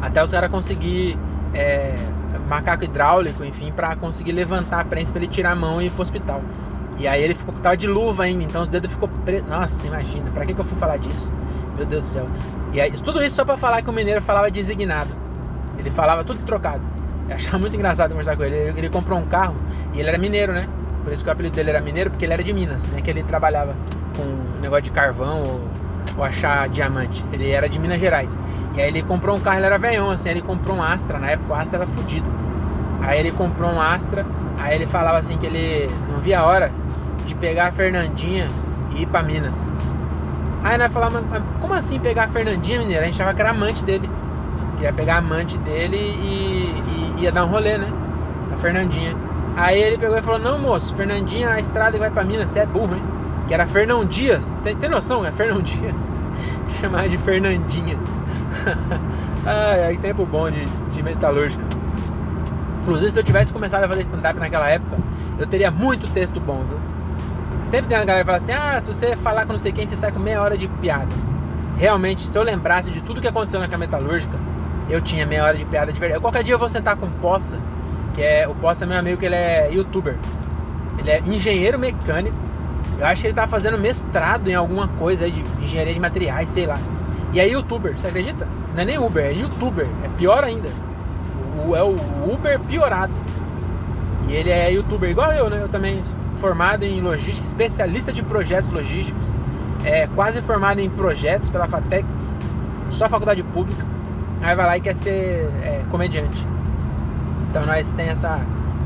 Até 0.00 0.22
os 0.22 0.30
caras 0.30 0.50
conseguir 0.52 1.18
é, 1.52 1.96
macaco 2.48 2.84
hidráulico, 2.84 3.44
enfim, 3.44 3.72
para 3.72 3.94
conseguir 3.96 4.32
levantar 4.32 4.80
a 4.80 4.84
prensa 4.84 5.12
para 5.12 5.22
ele 5.22 5.30
tirar 5.30 5.52
a 5.52 5.56
mão 5.56 5.80
e 5.80 5.86
ir 5.86 5.90
pro 5.90 6.02
hospital. 6.02 6.42
E 6.98 7.06
aí 7.06 7.22
ele 7.22 7.34
ficou 7.34 7.54
tava 7.54 7.76
de 7.76 7.86
luva 7.86 8.24
ainda, 8.24 8.42
então 8.42 8.62
os 8.62 8.68
dedos 8.68 8.90
ficou 8.90 9.08
preso. 9.24 9.44
Nossa, 9.46 9.86
imagina, 9.86 10.30
para 10.30 10.46
que, 10.46 10.54
que 10.54 10.60
eu 10.60 10.64
fui 10.64 10.78
falar 10.78 10.96
disso? 10.96 11.32
Meu 11.76 11.84
Deus 11.84 12.08
do 12.08 12.12
céu. 12.12 12.26
E 12.72 12.80
aí, 12.80 12.90
tudo 12.90 13.22
isso 13.22 13.36
só 13.36 13.44
para 13.44 13.56
falar 13.56 13.82
que 13.82 13.90
o 13.90 13.92
mineiro 13.92 14.22
falava 14.22 14.50
designado. 14.50 15.10
Ele 15.78 15.90
falava 15.90 16.24
tudo 16.24 16.42
trocado. 16.44 16.82
Eu 17.28 17.36
achava 17.36 17.58
muito 17.58 17.74
engraçado 17.74 18.10
conversar 18.10 18.36
com 18.36 18.44
ele. 18.44 18.56
ele. 18.56 18.78
Ele 18.78 18.88
comprou 18.88 19.18
um 19.18 19.26
carro 19.26 19.56
e 19.92 20.00
ele 20.00 20.08
era 20.08 20.16
mineiro, 20.16 20.52
né? 20.52 20.68
Por 21.04 21.12
isso 21.12 21.22
que 21.22 21.28
o 21.28 21.32
apelido 21.32 21.54
dele 21.54 21.70
era 21.70 21.80
mineiro, 21.80 22.10
porque 22.10 22.24
ele 22.24 22.32
era 22.32 22.42
de 22.42 22.52
Minas, 22.52 22.86
né? 22.86 23.00
Que 23.02 23.10
ele 23.10 23.22
trabalhava 23.22 23.76
com 24.16 24.22
um 24.22 24.60
negócio 24.60 24.84
de 24.84 24.90
carvão 24.90 25.42
ou, 25.42 25.60
achar 26.22 26.68
diamante. 26.68 27.24
Ele 27.32 27.50
era 27.50 27.68
de 27.68 27.78
Minas 27.78 28.00
Gerais. 28.00 28.38
E 28.74 28.80
aí 28.80 28.88
ele 28.88 29.02
comprou 29.02 29.36
um 29.36 29.40
carro, 29.40 29.58
ele 29.58 29.66
era 29.66 29.78
velhão, 29.78 30.10
assim, 30.10 30.28
ele 30.28 30.42
comprou 30.42 30.76
um 30.76 30.82
Astra, 30.82 31.18
na 31.18 31.30
época 31.30 31.52
o 31.52 31.56
Astra 31.56 31.78
era 31.78 31.86
fodido. 31.86 32.26
Aí 33.00 33.20
ele 33.20 33.30
comprou 33.30 33.70
um 33.70 33.80
Astra, 33.80 34.26
aí 34.60 34.74
ele 34.74 34.86
falava 34.86 35.18
assim 35.18 35.38
que 35.38 35.46
ele 35.46 35.90
não 36.10 36.20
via 36.20 36.40
a 36.40 36.44
hora 36.44 36.70
de 37.24 37.34
pegar 37.34 37.68
a 37.68 37.72
Fernandinha 37.72 38.48
e 38.94 39.02
ir 39.02 39.06
pra 39.06 39.22
Minas. 39.22 39.72
Aí 40.62 40.76
nós 40.76 40.92
falamos, 40.92 41.22
como 41.60 41.74
assim 41.74 41.98
pegar 42.00 42.24
a 42.24 42.28
Fernandinha, 42.28 42.78
mineira? 42.78 43.02
A 43.02 43.06
gente 43.06 43.14
achava 43.14 43.34
que 43.34 43.40
era 43.40 43.50
amante 43.50 43.84
dele. 43.84 44.10
Queria 44.76 44.92
pegar 44.92 45.14
a 45.14 45.18
amante 45.18 45.56
dele 45.58 45.96
e, 45.96 47.14
e 47.16 47.22
ia 47.22 47.32
dar 47.32 47.44
um 47.44 47.48
rolê, 47.48 47.78
né? 47.78 47.86
A 48.52 48.56
Fernandinha. 48.56 49.14
Aí 49.56 49.80
ele 49.80 49.96
pegou 49.96 50.18
e 50.18 50.22
falou, 50.22 50.38
não 50.38 50.58
moço, 50.58 50.94
Fernandinha 50.94 51.48
a 51.48 51.58
estrada 51.58 51.92
que 51.92 51.98
vai 51.98 52.10
pra 52.10 52.24
Minas, 52.24 52.50
você 52.50 52.60
é 52.60 52.66
burro, 52.66 52.94
hein? 52.94 53.02
Que 53.46 53.54
era 53.54 53.66
Fernão 53.66 54.04
Dias. 54.04 54.58
Tem, 54.62 54.76
tem 54.76 54.88
noção? 54.88 55.24
É 55.24 55.32
Fernão 55.32 55.60
Dias. 55.62 56.10
Chamar 56.80 57.08
de 57.08 57.18
Fernandinha. 57.18 57.98
ai, 59.46 59.84
ai, 59.84 59.96
tempo 59.96 60.26
bom 60.26 60.50
de, 60.50 60.64
de 60.64 61.02
metalúrgica. 61.02 61.64
Inclusive, 62.82 63.10
se 63.10 63.18
eu 63.18 63.24
tivesse 63.24 63.52
começado 63.52 63.84
a 63.84 63.88
fazer 63.88 64.02
stand-up 64.02 64.38
naquela 64.38 64.68
época, 64.68 64.96
eu 65.38 65.46
teria 65.46 65.70
muito 65.70 66.08
texto 66.12 66.40
bom, 66.40 66.64
viu? 66.68 66.78
Sempre 67.64 67.88
tem 67.88 67.98
uma 67.98 68.04
galera 68.04 68.24
que 68.24 68.26
fala 68.26 68.38
assim: 68.38 68.52
ah, 68.52 68.80
se 68.80 68.86
você 68.86 69.16
falar 69.16 69.44
com 69.44 69.52
não 69.52 69.58
sei 69.58 69.72
quem, 69.72 69.86
você 69.86 69.96
sai 69.96 70.12
com 70.12 70.20
meia 70.20 70.40
hora 70.40 70.56
de 70.56 70.68
piada. 70.68 71.12
Realmente, 71.76 72.20
se 72.20 72.38
eu 72.38 72.42
lembrasse 72.42 72.90
de 72.90 73.00
tudo 73.02 73.20
que 73.20 73.26
aconteceu 73.26 73.58
naquela 73.58 73.80
metalúrgica, 73.80 74.38
eu 74.88 75.00
tinha 75.00 75.26
meia 75.26 75.44
hora 75.44 75.56
de 75.56 75.64
piada 75.64 75.92
de 75.92 75.98
verdade. 75.98 76.20
Qualquer 76.20 76.42
dia 76.42 76.54
eu 76.54 76.58
vou 76.58 76.68
sentar 76.68 76.96
com 76.96 77.06
o 77.06 77.10
Poça, 77.10 77.58
que 78.14 78.22
é 78.22 78.46
o 78.46 78.54
Poça 78.54 78.84
é 78.84 78.86
meu 78.86 78.98
amigo, 78.98 79.18
que 79.18 79.26
ele 79.26 79.34
é 79.34 79.68
youtuber. 79.72 80.16
Ele 80.98 81.10
é 81.10 81.20
engenheiro 81.26 81.78
mecânico. 81.78 82.36
Eu 82.98 83.06
acho 83.06 83.20
que 83.20 83.28
ele 83.28 83.34
tá 83.34 83.46
fazendo 83.46 83.78
mestrado 83.78 84.48
em 84.48 84.54
alguma 84.54 84.88
coisa 84.88 85.30
de 85.30 85.42
engenharia 85.60 85.92
de 85.92 86.00
materiais, 86.00 86.48
sei 86.48 86.66
lá. 86.66 86.78
E 87.32 87.40
é 87.40 87.46
youtuber, 87.46 87.98
você 87.98 88.06
acredita? 88.06 88.48
Não 88.74 88.82
é 88.82 88.84
nem 88.84 88.98
Uber, 88.98 89.24
é 89.24 89.32
youtuber. 89.32 89.86
É 90.04 90.08
pior 90.16 90.42
ainda. 90.42 90.68
O, 91.66 91.76
é 91.76 91.82
o 91.82 91.94
Uber 92.32 92.58
piorado. 92.60 93.12
E 94.28 94.32
ele 94.32 94.50
é 94.50 94.72
youtuber 94.72 95.10
igual 95.10 95.32
eu, 95.32 95.50
né? 95.50 95.60
Eu 95.62 95.68
também 95.68 96.02
formado 96.40 96.84
em 96.84 97.00
logística, 97.00 97.46
especialista 97.46 98.12
de 98.12 98.22
projetos 98.22 98.68
logísticos. 98.68 99.26
É 99.84 100.06
quase 100.08 100.40
formado 100.42 100.80
em 100.80 100.88
projetos 100.88 101.50
pela 101.50 101.68
FATEC, 101.68 102.06
só 102.90 103.08
faculdade 103.08 103.42
pública. 103.42 103.84
Aí 104.42 104.54
vai 104.54 104.66
lá 104.66 104.76
e 104.76 104.80
quer 104.80 104.96
ser 104.96 105.48
é, 105.62 105.82
comediante. 105.90 106.46
Então 107.50 107.64
nós 107.66 107.92
tem 107.92 108.08
essa, 108.08 108.40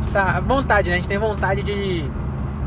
essa 0.05 0.41
vontade, 0.41 0.89
né? 0.89 0.97
A 0.97 0.99
gente 0.99 1.09
tem 1.09 1.19
vontade 1.19 1.63
de, 1.63 2.05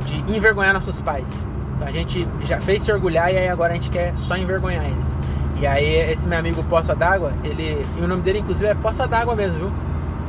de 0.05 0.35
envergonhar 0.35 0.73
nossos 0.73 1.01
pais. 1.01 1.45
Então 1.75 1.87
a 1.87 1.91
gente 1.91 2.27
já 2.41 2.59
fez 2.59 2.83
se 2.83 2.91
orgulhar 2.91 3.33
e 3.33 3.37
aí 3.37 3.47
agora 3.47 3.71
a 3.71 3.75
gente 3.75 3.89
quer 3.89 4.15
só 4.17 4.37
envergonhar 4.37 4.85
eles. 4.85 5.17
E 5.59 5.67
aí 5.67 6.11
esse 6.11 6.27
meu 6.27 6.39
amigo 6.39 6.63
Poça 6.63 6.95
d'Água, 6.95 7.31
ele. 7.43 7.85
E 7.97 8.01
o 8.01 8.07
nome 8.07 8.21
dele 8.21 8.39
inclusive 8.39 8.67
é 8.67 8.75
Poça 8.75 9.07
d'Água 9.07 9.35
mesmo, 9.35 9.57
viu? 9.57 9.73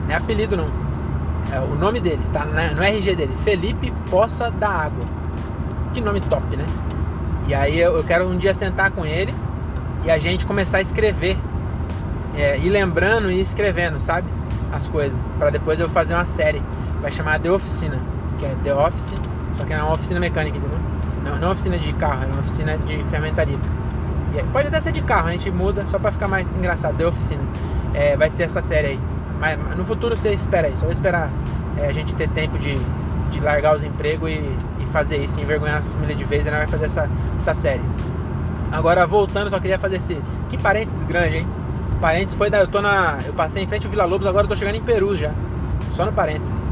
Não 0.04 0.10
é 0.10 0.14
apelido 0.14 0.56
não. 0.56 0.66
É 1.52 1.60
o 1.60 1.74
nome 1.74 2.00
dele, 2.00 2.22
tá 2.32 2.44
no 2.44 2.82
RG 2.82 3.14
dele, 3.14 3.34
Felipe 3.44 3.92
Poça 4.10 4.50
da 4.50 4.68
Água. 4.68 5.04
Que 5.92 6.00
nome 6.00 6.20
top, 6.20 6.56
né? 6.56 6.64
E 7.46 7.54
aí 7.54 7.78
eu, 7.78 8.02
quero 8.04 8.26
um 8.26 8.36
dia 8.36 8.54
sentar 8.54 8.90
com 8.90 9.04
ele 9.04 9.32
e 10.04 10.10
a 10.10 10.18
gente 10.18 10.46
começar 10.46 10.78
a 10.78 10.82
escrever. 10.82 11.36
É, 12.36 12.58
ir 12.58 12.70
lembrando 12.70 13.30
e 13.30 13.40
escrevendo, 13.40 14.00
sabe? 14.00 14.26
As 14.72 14.88
coisas. 14.88 15.18
para 15.38 15.50
depois 15.50 15.78
eu 15.78 15.88
fazer 15.88 16.14
uma 16.14 16.26
série. 16.26 16.62
Vai 17.00 17.12
chamar 17.12 17.38
The 17.38 17.50
Oficina, 17.50 18.00
que 18.38 18.46
é 18.46 18.56
The 18.64 18.74
Office, 18.74 19.14
só 19.56 19.64
que 19.64 19.72
é 19.72 19.82
uma 19.82 19.92
oficina 19.92 20.20
mecânica, 20.20 20.58
entendeu? 20.58 20.78
Não, 21.24 21.36
não 21.38 21.52
oficina 21.52 21.78
de 21.78 21.92
carro, 21.94 22.24
é 22.24 22.26
uma 22.26 22.40
oficina 22.40 22.76
de 22.78 23.02
fermentaria. 23.04 23.58
Pode 24.52 24.68
até 24.68 24.80
ser 24.80 24.92
de 24.92 25.02
carro, 25.02 25.28
a 25.28 25.32
gente 25.32 25.50
muda 25.50 25.86
só 25.86 25.98
pra 25.98 26.10
ficar 26.10 26.26
mais 26.26 26.54
engraçado. 26.56 26.96
The 26.96 27.06
Oficina. 27.06 27.42
É, 27.94 28.16
vai 28.16 28.28
ser 28.28 28.44
essa 28.44 28.60
série 28.60 28.88
aí. 28.88 29.00
Mas 29.38 29.58
no 29.76 29.84
futuro 29.84 30.16
você 30.16 30.30
espera 30.30 30.66
aí, 30.66 30.76
só 30.76 30.88
esperar 30.88 31.30
é, 31.76 31.86
a 31.86 31.92
gente 31.92 32.14
ter 32.14 32.28
tempo 32.30 32.58
de, 32.58 32.78
de 33.30 33.40
largar 33.40 33.76
os 33.76 33.84
empregos 33.84 34.30
e, 34.30 34.34
e 34.34 34.86
fazer 34.92 35.18
isso, 35.18 35.40
envergonhar 35.40 35.76
nossa 35.76 35.90
família 35.90 36.16
de 36.16 36.24
vez, 36.24 36.46
e 36.46 36.50
não 36.50 36.58
vai 36.58 36.66
fazer 36.66 36.86
essa, 36.86 37.08
essa 37.36 37.54
série. 37.54 37.82
Agora 38.72 39.06
voltando, 39.06 39.50
só 39.50 39.60
queria 39.60 39.78
fazer 39.78 39.96
esse. 39.96 40.20
Que 40.48 40.58
parênteses 40.58 41.04
grande, 41.04 41.38
hein? 41.38 41.48
Parênteses 42.00 42.34
foi 42.34 42.50
da. 42.50 42.58
Eu 42.58 42.66
tô 42.66 42.82
na. 42.82 43.18
Eu 43.24 43.32
passei 43.32 43.62
em 43.62 43.68
frente 43.68 43.86
ao 43.86 43.90
Vila 43.90 44.04
Lobos, 44.04 44.26
agora 44.26 44.44
eu 44.44 44.48
tô 44.48 44.56
chegando 44.56 44.74
em 44.74 44.82
Peru 44.82 45.14
já. 45.14 45.30
Só 45.92 46.04
no 46.04 46.12
parênteses. 46.12 46.64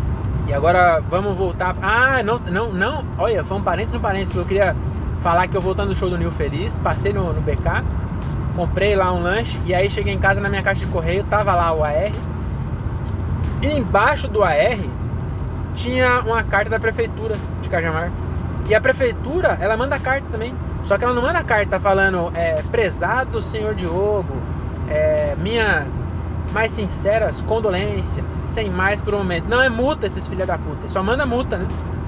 E 0.46 0.52
agora 0.52 1.00
vamos 1.00 1.36
voltar. 1.36 1.74
Ah, 1.80 2.22
não, 2.22 2.38
não, 2.38 2.72
não. 2.72 3.04
Olha, 3.18 3.44
foi 3.44 3.56
um 3.56 3.62
parênteses 3.62 3.92
no 3.92 4.00
parênteses, 4.00 4.30
porque 4.30 4.40
eu 4.40 4.46
queria 4.46 4.76
falar 5.20 5.46
que 5.46 5.56
eu 5.56 5.60
voltando 5.60 5.88
do 5.88 5.94
show 5.94 6.10
do 6.10 6.18
Nil 6.18 6.32
Feliz, 6.32 6.78
passei 6.78 7.12
no, 7.12 7.32
no 7.32 7.40
BK, 7.40 7.84
comprei 8.56 8.96
lá 8.96 9.12
um 9.12 9.22
lanche 9.22 9.58
e 9.64 9.74
aí 9.74 9.88
cheguei 9.88 10.12
em 10.12 10.18
casa 10.18 10.40
na 10.40 10.48
minha 10.48 10.62
caixa 10.62 10.84
de 10.84 10.90
correio, 10.92 11.24
tava 11.24 11.54
lá 11.54 11.72
o 11.72 11.84
AR. 11.84 12.10
E 13.62 13.68
embaixo 13.78 14.26
do 14.26 14.42
AR 14.42 14.78
tinha 15.74 16.20
uma 16.20 16.42
carta 16.42 16.70
da 16.70 16.80
prefeitura 16.80 17.36
de 17.60 17.68
Cajamar. 17.68 18.10
E 18.68 18.74
a 18.74 18.80
prefeitura, 18.80 19.56
ela 19.60 19.76
manda 19.76 19.98
carta 19.98 20.26
também. 20.30 20.54
Só 20.82 20.98
que 20.98 21.04
ela 21.04 21.14
não 21.14 21.22
manda 21.22 21.42
carta 21.44 21.78
falando, 21.78 22.32
é, 22.34 22.62
prezado 22.70 23.40
senhor 23.40 23.74
Diogo, 23.74 24.34
é, 24.88 25.34
minhas 25.38 26.08
mais 26.52 26.72
sinceras 26.72 27.42
condolências, 27.42 28.42
sem 28.46 28.70
mais 28.70 29.00
por 29.02 29.14
um 29.14 29.18
momento. 29.18 29.48
Não 29.48 29.62
é 29.62 29.68
multa 29.68 30.06
esses 30.06 30.26
filha 30.26 30.46
da 30.46 30.58
puta, 30.58 30.88
só 30.88 31.02
manda 31.02 31.26
multa, 31.26 31.56
né? 31.56 31.66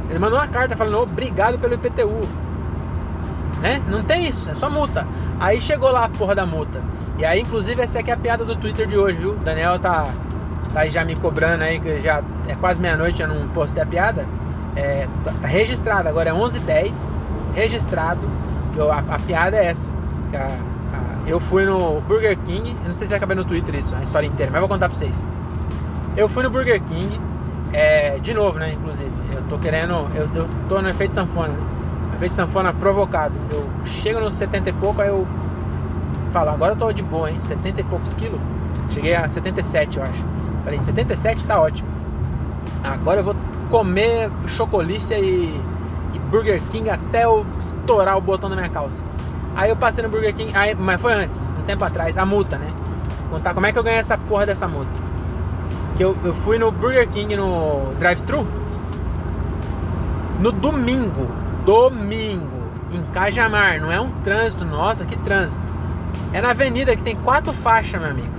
Ele 0.09 0.19
mandou 0.19 0.39
uma 0.39 0.49
carta 0.49 0.77
falando 0.77 1.03
obrigado 1.03 1.59
pelo 1.59 1.75
IPTU. 1.75 2.21
Né? 3.61 3.83
Não 3.89 4.03
tem 4.03 4.27
isso, 4.29 4.51
é 4.51 4.55
só 4.55 4.69
multa. 4.69 5.07
Aí 5.41 5.61
chegou 5.61 5.91
lá 5.91 6.05
a 6.05 6.09
porra 6.09 6.35
da 6.35 6.45
multa. 6.45 6.83
E 7.19 7.25
aí, 7.25 7.41
inclusive, 7.41 7.81
essa 7.81 8.01
aqui 8.01 8.11
é 8.11 8.15
a 8.15 8.17
piada 8.17 8.45
do 8.45 8.55
Twitter 8.57 8.87
de 8.87 8.99
hoje, 8.99 9.19
viu? 9.19 9.35
Daniel 9.37 9.79
tá, 9.79 10.07
tá 10.73 10.87
já 10.89 11.05
me 11.05 11.17
cobrando 11.17 11.65
aí, 11.65 11.81
que 11.81 12.01
já 12.01 12.23
é 12.49 12.55
quase 12.57 12.81
meia-noite, 12.81 13.23
eu 13.23 13.29
não 13.29 13.49
postei 13.49 13.83
a 13.83 13.87
piada. 13.87 14.27
É, 14.77 15.09
tá 15.23 15.47
registrado, 15.47 16.09
agora 16.09 16.31
é 16.31 16.33
11h10, 16.33 17.13
registrado 17.55 18.29
eu, 18.77 18.91
a, 18.91 18.99
a, 18.99 19.19
piada 19.21 19.57
é 19.57 19.67
essa. 19.67 19.89
A, 20.33 20.37
a, 20.37 20.74
eu 21.27 21.41
fui 21.41 21.65
no 21.65 22.01
Burger 22.03 22.37
King, 22.45 22.77
eu 22.83 22.89
não 22.89 22.95
sei 22.95 23.07
se 23.07 23.11
vai 23.11 23.21
caber 23.21 23.37
no 23.37 23.45
Twitter 23.45 23.75
isso, 23.75 23.95
a 23.95 24.03
história 24.03 24.27
inteira, 24.27 24.51
mas 24.51 24.61
vou 24.61 24.69
contar 24.69 24.89
pra 24.89 24.97
vocês. 24.97 25.25
Eu 26.17 26.29
fui 26.29 26.43
no 26.43 26.51
Burger 26.51 26.81
King, 26.83 27.21
é, 27.73 28.19
de 28.19 28.35
novo, 28.35 28.59
né? 28.59 28.73
Inclusive, 28.73 29.11
eu 29.33 29.43
tô 29.49 29.59
querendo, 29.59 30.07
eu, 30.15 30.29
eu 30.35 30.49
tô 30.69 30.81
no 30.81 30.89
efeito 30.89 31.15
sanfona, 31.15 31.49
né? 31.49 31.67
Efeito 32.17 32.37
sanfona 32.37 32.73
provocado. 32.73 33.35
Eu 33.51 33.69
chego 33.85 34.21
nos 34.21 34.35
70 34.35 34.71
e 34.71 34.73
pouco, 34.75 35.01
aí 35.03 35.09
eu 35.09 35.27
falo, 36.33 36.51
agora 36.51 36.73
eu 36.73 36.77
tô 36.77 36.93
de 36.93 37.03
boa, 37.03 37.31
hein? 37.31 37.41
70 37.41 37.81
e 37.81 37.85
poucos 37.85 38.15
quilos. 38.15 38.41
Cheguei 38.91 39.15
a 39.15 39.29
77, 39.29 39.99
eu 39.99 40.05
acho. 40.05 40.25
Falei, 40.63 40.81
77 40.81 41.45
tá 41.47 41.61
ótimo. 41.61 41.89
Agora 42.83 43.21
eu 43.21 43.25
vou 43.25 43.37
comer 43.71 44.31
chocolícia 44.47 45.19
e 45.19 45.61
Burger 46.31 46.61
King 46.71 46.91
até 46.91 47.25
eu 47.25 47.47
estourar 47.61 48.17
o 48.17 48.21
botão 48.21 48.51
da 48.51 48.57
minha 48.57 48.69
calça. 48.69 49.05
Aí 49.57 49.71
eu 49.71 49.77
passei 49.77 50.03
no 50.03 50.11
Burger 50.11 50.35
King, 50.35 50.53
aí, 50.55 50.75
mas 50.75 51.01
foi 51.01 51.13
antes, 51.13 51.55
um 51.59 51.63
tempo 51.63 51.85
atrás, 51.85 52.19
a 52.19 52.27
multa, 52.27 52.59
né? 52.59 52.69
Contar 53.31 53.55
como 53.55 53.67
é 53.67 53.73
que 53.73 53.79
eu 53.79 53.85
ganhei 53.85 54.01
essa 54.01 54.19
porra 54.19 54.47
dessa 54.47 54.67
multa. 54.67 54.91
Que 55.97 56.05
eu, 56.05 56.17
eu 56.25 56.35
fui 56.35 56.59
no 56.59 56.73
Burger 56.73 57.09
King 57.09 57.37
no 57.37 57.95
drive-thru 58.01 58.47
no 60.41 60.51
domingo, 60.51 61.29
domingo, 61.65 62.65
em 62.93 63.03
Cajamar, 63.13 63.81
não 63.81 63.91
é 63.91 64.01
um 64.01 64.11
trânsito, 64.23 64.65
nossa, 64.65 65.05
que 65.05 65.17
trânsito. 65.19 65.63
É 66.33 66.41
na 66.41 66.51
avenida 66.51 66.95
que 66.97 67.03
tem 67.03 67.15
quatro 67.17 67.53
faixas, 67.53 68.01
meu 68.01 68.11
amigo. 68.11 68.35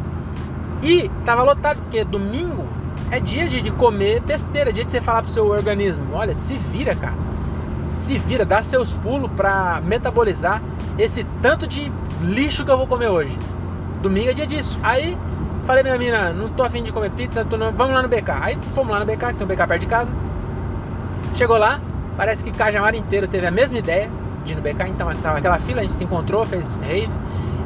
E 0.84 1.10
tava 1.26 1.44
lotado, 1.44 1.82
porque 1.82 2.04
domingo 2.04 2.66
é 3.10 3.20
dia 3.20 3.48
de, 3.48 3.62
de 3.62 3.72
comer 3.72 4.20
besteira, 4.22 4.74
dia 4.74 4.84
de 4.84 4.92
você 4.92 5.00
falar 5.00 5.22
pro 5.24 5.32
seu 5.32 5.48
organismo, 5.48 6.06
olha, 6.14 6.36
se 6.36 6.58
vira, 6.58 6.94
cara 6.94 7.35
se 7.96 8.20
vira, 8.20 8.46
dá 8.46 8.62
seus 8.62 8.94
pulos 8.94 9.32
para 9.36 9.82
metabolizar 9.84 10.62
esse 11.00 11.24
tanto 11.42 11.66
de 11.66 11.92
lixo 12.22 12.64
que 12.64 12.72
eu 12.72 12.78
vou 12.78 12.86
comer 12.86 13.10
hoje. 13.10 13.38
Domingo 14.02 14.30
é 14.30 14.34
dia 14.34 14.46
disso. 14.46 14.78
Aí 14.84 15.18
falei 15.66 15.82
minha 15.82 15.98
mina, 15.98 16.34
não 16.34 16.50
tô 16.50 16.64
afim 16.64 16.84
de 16.84 16.92
comer 16.92 17.10
pizza, 17.12 17.44
não... 17.44 17.72
vamos 17.72 17.94
lá 17.94 18.04
no 18.04 18.10
BK. 18.10 18.32
Aí 18.42 18.58
fomos 18.76 18.92
lá 18.92 19.00
no 19.00 19.06
BK, 19.06 19.28
que 19.28 19.34
tem 19.34 19.44
um 19.44 19.48
BK 19.48 19.68
perto 19.68 19.80
de 19.80 19.88
casa. 19.88 20.14
Chegou 21.34 21.58
lá, 21.58 21.80
parece 22.16 22.44
que 22.44 22.52
Cajamar 22.52 22.96
inteiro 22.96 23.28
teve 23.28 23.48
a 23.48 23.52
mesma 23.52 23.78
ideia 23.78 24.10
de 24.44 24.54
ir 24.54 24.56
no 24.56 24.62
BK, 24.62 24.90
então 24.90 25.14
tava 25.16 25.40
aquela 25.40 25.60
fila, 25.60 25.80
a 25.80 25.84
gente 25.84 25.96
se 25.96 26.04
encontrou, 26.04 26.46
fez 26.46 26.78
rave. 26.84 27.10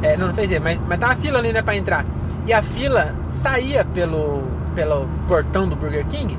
É, 0.02 0.16
não, 0.16 0.28
não 0.28 0.34
fez 0.34 0.50
rave, 0.50 0.64
mas, 0.64 0.82
mas 0.88 0.98
tava 0.98 1.16
fila 1.16 1.40
ali 1.40 1.52
né, 1.52 1.62
pra 1.62 1.76
entrar. 1.76 2.06
E 2.48 2.54
a 2.54 2.62
fila 2.64 3.14
saía 3.30 3.84
pelo, 3.84 4.44
pelo 4.74 5.08
portão 5.28 5.68
do 5.68 5.76
Burger 5.76 6.06
King 6.06 6.38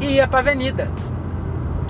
e 0.00 0.14
ia 0.14 0.26
pra 0.26 0.40
avenida 0.40 0.90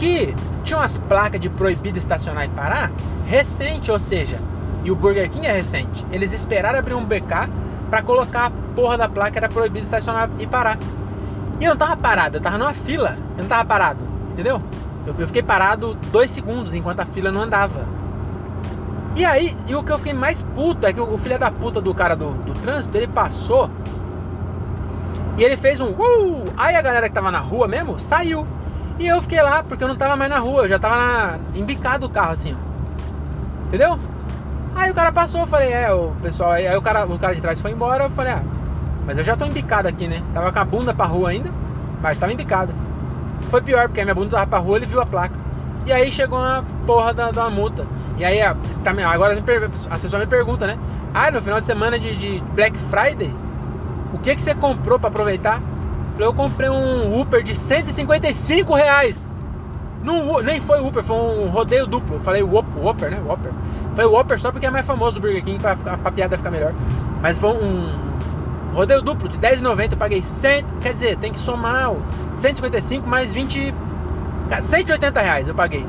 que 0.04 0.34
tinha 0.62 0.78
umas 0.78 0.98
placas 0.98 1.40
de 1.40 1.48
proibido 1.48 1.96
estacionar 1.96 2.44
e 2.44 2.48
parar 2.50 2.92
recente, 3.26 3.90
ou 3.90 3.98
seja, 3.98 4.38
e 4.82 4.90
o 4.90 4.94
Burger 4.94 5.30
King 5.30 5.46
é 5.46 5.52
recente. 5.52 6.04
Eles 6.12 6.30
esperaram 6.34 6.78
abrir 6.78 6.92
um 6.92 7.06
BK 7.06 7.48
para 7.88 8.02
colocar 8.02 8.46
a 8.46 8.50
porra 8.50 8.98
da 8.98 9.08
placa 9.08 9.38
era 9.38 9.48
proibido 9.48 9.84
estacionar 9.84 10.28
e 10.38 10.46
parar. 10.46 10.76
E 11.58 11.64
eu 11.64 11.70
não 11.70 11.76
tava 11.76 11.96
parado, 11.96 12.36
eu 12.36 12.40
tava 12.42 12.58
numa 12.58 12.74
fila, 12.74 13.16
eu 13.34 13.44
não 13.44 13.48
tava 13.48 13.64
parado, 13.64 14.00
entendeu? 14.30 14.60
Eu, 15.06 15.14
eu 15.18 15.26
fiquei 15.26 15.42
parado 15.42 15.94
dois 16.12 16.30
segundos 16.30 16.74
enquanto 16.74 17.00
a 17.00 17.06
fila 17.06 17.32
não 17.32 17.40
andava. 17.40 17.86
E 19.16 19.24
aí, 19.24 19.56
e 19.66 19.74
o 19.74 19.82
que 19.82 19.90
eu 19.90 19.96
fiquei 19.96 20.12
mais 20.12 20.42
puto 20.42 20.86
é 20.86 20.92
que 20.92 21.00
o, 21.00 21.14
o 21.14 21.16
filho 21.16 21.38
da 21.38 21.50
puta 21.50 21.80
do 21.80 21.94
cara 21.94 22.14
do, 22.14 22.30
do 22.30 22.52
trânsito, 22.60 22.98
ele 22.98 23.06
passou 23.06 23.70
e 25.38 25.44
ele 25.44 25.56
fez 25.56 25.80
um 25.80 25.92
uh! 25.92 26.44
Aí 26.58 26.76
a 26.76 26.82
galera 26.82 27.08
que 27.08 27.14
tava 27.14 27.30
na 27.30 27.40
rua 27.40 27.66
mesmo 27.66 27.98
saiu. 27.98 28.46
E 28.98 29.06
eu 29.06 29.20
fiquei 29.22 29.42
lá, 29.42 29.62
porque 29.62 29.82
eu 29.82 29.88
não 29.88 29.96
tava 29.96 30.16
mais 30.16 30.30
na 30.30 30.38
rua, 30.38 30.62
eu 30.62 30.68
já 30.68 30.78
tava 30.78 30.96
na, 30.96 31.38
embicado 31.54 32.06
o 32.06 32.10
carro 32.10 32.32
assim, 32.32 32.54
ó. 32.54 33.66
Entendeu? 33.66 33.98
Aí 34.74 34.90
o 34.90 34.94
cara 34.94 35.10
passou, 35.10 35.42
eu 35.42 35.46
falei, 35.46 35.72
é, 35.72 35.92
o 35.92 36.12
pessoal, 36.22 36.52
aí, 36.52 36.76
o, 36.76 36.82
cara, 36.82 37.04
o 37.06 37.18
cara 37.18 37.34
de 37.34 37.40
trás 37.40 37.60
foi 37.60 37.72
embora, 37.72 38.04
eu 38.04 38.10
falei, 38.10 38.32
ah, 38.32 38.42
mas 39.06 39.18
eu 39.18 39.24
já 39.24 39.36
tô 39.36 39.44
embicado 39.44 39.88
aqui, 39.88 40.06
né? 40.06 40.22
Tava 40.32 40.52
com 40.52 40.58
a 40.58 40.64
bunda 40.64 40.94
pra 40.94 41.06
rua 41.06 41.30
ainda, 41.30 41.50
mas 42.00 42.18
tava 42.18 42.32
embicado. 42.32 42.72
Foi 43.50 43.60
pior, 43.60 43.88
porque 43.88 44.00
a 44.00 44.04
minha 44.04 44.14
bunda 44.14 44.30
tava 44.30 44.46
pra 44.46 44.58
rua, 44.58 44.76
ele 44.76 44.86
viu 44.86 45.00
a 45.00 45.06
placa. 45.06 45.34
E 45.86 45.92
aí 45.92 46.10
chegou 46.10 46.38
uma 46.38 46.64
porra 46.86 47.12
da, 47.12 47.30
da 47.30 47.50
multa. 47.50 47.86
E 48.16 48.24
aí, 48.24 48.38
tá, 48.82 48.92
agora 49.08 49.34
as 49.90 50.02
pessoas 50.02 50.22
me 50.22 50.26
perguntam, 50.26 50.68
né? 50.68 50.78
Ah, 51.12 51.30
no 51.30 51.42
final 51.42 51.60
de 51.60 51.66
semana 51.66 51.98
de, 51.98 52.16
de 52.16 52.42
Black 52.54 52.76
Friday, 52.90 53.34
o 54.12 54.18
que 54.18 54.34
que 54.34 54.42
você 54.42 54.54
comprou 54.54 54.98
para 54.98 55.08
aproveitar? 55.08 55.60
Eu 56.18 56.32
comprei 56.32 56.68
um 56.68 57.20
Uber 57.20 57.42
de 57.42 57.54
155 57.54 58.74
reais. 58.74 59.36
Num, 60.02 60.40
nem 60.42 60.60
foi 60.60 60.80
Uber, 60.80 61.02
foi 61.02 61.16
um 61.16 61.48
rodeio 61.48 61.86
duplo. 61.86 62.20
Falei 62.20 62.42
Whopper, 62.42 63.10
né? 63.10 63.20
Whopper. 63.24 63.52
Foi 63.96 64.04
Whopper 64.04 64.38
só 64.38 64.52
porque 64.52 64.66
é 64.66 64.70
mais 64.70 64.86
famoso 64.86 65.18
do 65.18 65.20
Burger 65.22 65.42
King 65.42 65.58
pra, 65.58 65.74
pra 65.76 66.12
piada 66.12 66.36
ficar 66.36 66.50
melhor. 66.50 66.72
Mas 67.20 67.38
foi 67.38 67.50
um 67.50 68.74
rodeio 68.74 69.02
duplo 69.02 69.28
de 69.28 69.38
10,90. 69.38 69.92
Eu 69.92 69.96
paguei 69.96 70.22
100, 70.22 70.64
quer 70.80 70.92
dizer, 70.92 71.16
tem 71.16 71.32
que 71.32 71.38
somar 71.38 71.92
155 72.34 73.08
mais 73.08 73.32
20, 73.32 73.74
180 74.60 75.20
reais 75.20 75.48
eu 75.48 75.54
paguei 75.54 75.86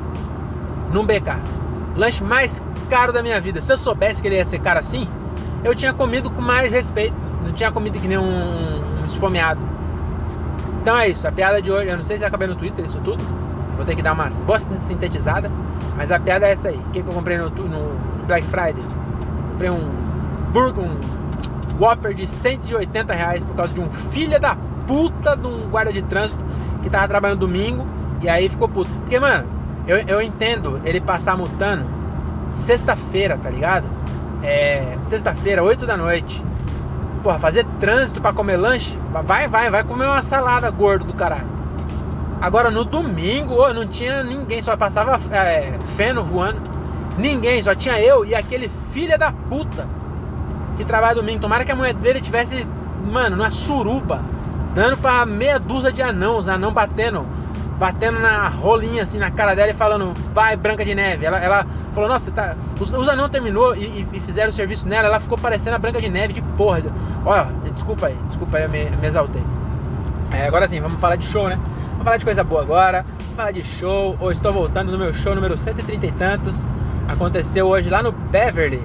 num 0.92 1.04
BK. 1.04 1.40
Lanche 1.94 2.24
mais 2.24 2.62
caro 2.88 3.12
da 3.12 3.22
minha 3.22 3.40
vida. 3.40 3.60
Se 3.60 3.72
eu 3.72 3.76
soubesse 3.76 4.22
que 4.22 4.28
ele 4.28 4.36
ia 4.36 4.44
ser 4.44 4.58
caro 4.60 4.80
assim, 4.80 5.06
eu 5.62 5.74
tinha 5.74 5.92
comido 5.92 6.30
com 6.30 6.40
mais 6.40 6.72
respeito. 6.72 7.14
Não 7.44 7.52
tinha 7.52 7.70
comido 7.70 7.98
que 7.98 8.08
nem 8.08 8.18
um, 8.18 9.02
um 9.02 9.04
esfomeado. 9.04 9.60
Então 10.86 10.96
é 10.96 11.08
isso, 11.08 11.26
a 11.26 11.32
piada 11.32 11.60
de 11.60 11.68
hoje, 11.68 11.90
eu 11.90 11.96
não 11.96 12.04
sei 12.04 12.14
se 12.14 12.22
vai 12.22 12.30
caber 12.30 12.46
no 12.46 12.54
Twitter 12.54 12.84
isso 12.84 13.00
tudo. 13.00 13.20
Vou 13.74 13.84
ter 13.84 13.96
que 13.96 14.02
dar 14.02 14.12
uma 14.12 14.30
boa 14.46 14.60
sintetizada. 14.60 15.50
Mas 15.96 16.12
a 16.12 16.20
piada 16.20 16.46
é 16.46 16.52
essa 16.52 16.68
aí. 16.68 16.76
O 16.76 16.90
que, 16.92 17.02
que 17.02 17.08
eu 17.08 17.12
comprei 17.12 17.36
no, 17.36 17.50
no, 17.50 18.24
Black 18.24 18.46
Friday? 18.46 18.84
Comprei 19.50 19.68
um 19.68 19.90
burger, 20.52 20.84
um 20.84 20.96
Whopper 21.82 22.14
de 22.14 22.28
180 22.28 23.12
reais 23.12 23.42
por 23.42 23.56
causa 23.56 23.74
de 23.74 23.80
um 23.80 23.90
filho 24.12 24.38
da 24.38 24.54
puta 24.86 25.36
de 25.36 25.48
um 25.48 25.68
guarda 25.70 25.92
de 25.92 26.02
trânsito 26.02 26.40
que 26.84 26.88
tava 26.88 27.08
trabalhando 27.08 27.40
domingo 27.40 27.84
e 28.22 28.28
aí 28.28 28.48
ficou 28.48 28.68
puto. 28.68 28.88
Porque, 29.00 29.18
mano, 29.18 29.44
eu, 29.88 29.98
eu 30.06 30.22
entendo 30.22 30.80
ele 30.84 31.00
passar 31.00 31.36
multando 31.36 31.84
sexta-feira, 32.52 33.36
tá 33.36 33.50
ligado? 33.50 33.86
é, 34.42 34.96
sexta-feira, 35.02 35.62
8 35.62 35.86
da 35.86 35.96
noite. 35.96 36.42
Porra, 37.26 37.40
fazer 37.40 37.66
trânsito 37.80 38.20
para 38.20 38.32
comer 38.32 38.56
lanche? 38.56 38.96
Vai, 39.24 39.48
vai, 39.48 39.68
vai 39.68 39.82
comer 39.82 40.06
uma 40.06 40.22
salada 40.22 40.70
gordo 40.70 41.06
do 41.06 41.12
caralho. 41.12 41.48
Agora 42.40 42.70
no 42.70 42.84
domingo, 42.84 43.54
oh, 43.54 43.74
não 43.74 43.84
tinha 43.84 44.22
ninguém, 44.22 44.62
só 44.62 44.76
passava 44.76 45.18
é, 45.34 45.76
feno 45.96 46.22
voando. 46.22 46.60
Ninguém, 47.18 47.60
só 47.64 47.74
tinha 47.74 48.00
eu 48.00 48.24
e 48.24 48.32
aquele 48.32 48.70
filho 48.92 49.18
da 49.18 49.32
puta 49.32 49.88
que 50.76 50.84
trabalha 50.84 51.16
domingo. 51.16 51.40
Tomara 51.40 51.64
que 51.64 51.72
a 51.72 51.74
mulher 51.74 51.94
dele 51.94 52.20
tivesse, 52.20 52.64
mano, 53.04 53.34
numa 53.34 53.50
suruba, 53.50 54.20
dando 54.72 54.96
pra 54.96 55.26
meia 55.26 55.58
dúzia 55.58 55.90
de 55.90 56.02
anãos, 56.02 56.46
anão 56.46 56.72
batendo 56.72 57.26
batendo 57.78 58.18
na 58.18 58.48
rolinha 58.48 59.02
assim 59.02 59.18
na 59.18 59.30
cara 59.30 59.54
dela 59.54 59.70
e 59.70 59.74
falando, 59.74 60.14
vai 60.34 60.56
Branca 60.56 60.84
de 60.84 60.94
Neve. 60.94 61.24
Ela, 61.24 61.38
ela 61.38 61.66
falou, 61.92 62.08
nossa, 62.08 62.30
tá. 62.30 62.56
Os, 62.80 62.92
os 62.92 63.08
anão 63.08 63.28
terminou 63.28 63.74
e, 63.74 64.06
e, 64.12 64.20
fizeram 64.20 64.50
o 64.50 64.52
serviço 64.52 64.86
nela, 64.88 65.08
ela 65.08 65.20
ficou 65.20 65.36
parecendo 65.36 65.76
a 65.76 65.78
Branca 65.78 66.00
de 66.00 66.08
Neve 66.08 66.32
de 66.32 66.42
porra. 66.42 66.82
Olha, 67.24 67.48
desculpa 67.74 68.06
aí, 68.06 68.16
desculpa 68.28 68.56
aí, 68.58 68.64
eu 68.64 68.70
me, 68.70 68.84
me 68.84 69.06
exaltei. 69.06 69.42
É, 70.30 70.46
agora 70.46 70.66
sim, 70.66 70.80
vamos 70.80 71.00
falar 71.00 71.16
de 71.16 71.24
show, 71.24 71.48
né? 71.48 71.58
Vamos 71.90 72.04
falar 72.04 72.16
de 72.16 72.24
coisa 72.24 72.44
boa 72.44 72.62
agora. 72.62 73.04
Vamos 73.20 73.36
falar 73.36 73.50
de 73.52 73.64
show. 73.64 74.16
Ou 74.20 74.30
estou 74.30 74.52
voltando 74.52 74.92
no 74.92 74.98
meu 74.98 75.14
show 75.14 75.34
número 75.34 75.56
130 75.56 76.06
e 76.06 76.12
tantos. 76.12 76.66
Aconteceu 77.08 77.66
hoje 77.66 77.88
lá 77.88 78.02
no 78.02 78.12
Beverly. 78.12 78.82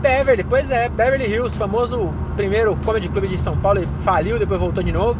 Beverly, 0.00 0.44
pois 0.44 0.70
é, 0.70 0.88
Beverly 0.88 1.26
Hills, 1.26 1.56
famoso 1.56 2.12
primeiro 2.36 2.76
comedy 2.84 3.08
club 3.08 3.26
de 3.26 3.38
São 3.38 3.56
Paulo, 3.56 3.80
ele 3.80 3.88
faliu, 4.02 4.38
depois 4.38 4.60
voltou 4.60 4.82
de 4.82 4.92
novo. 4.92 5.18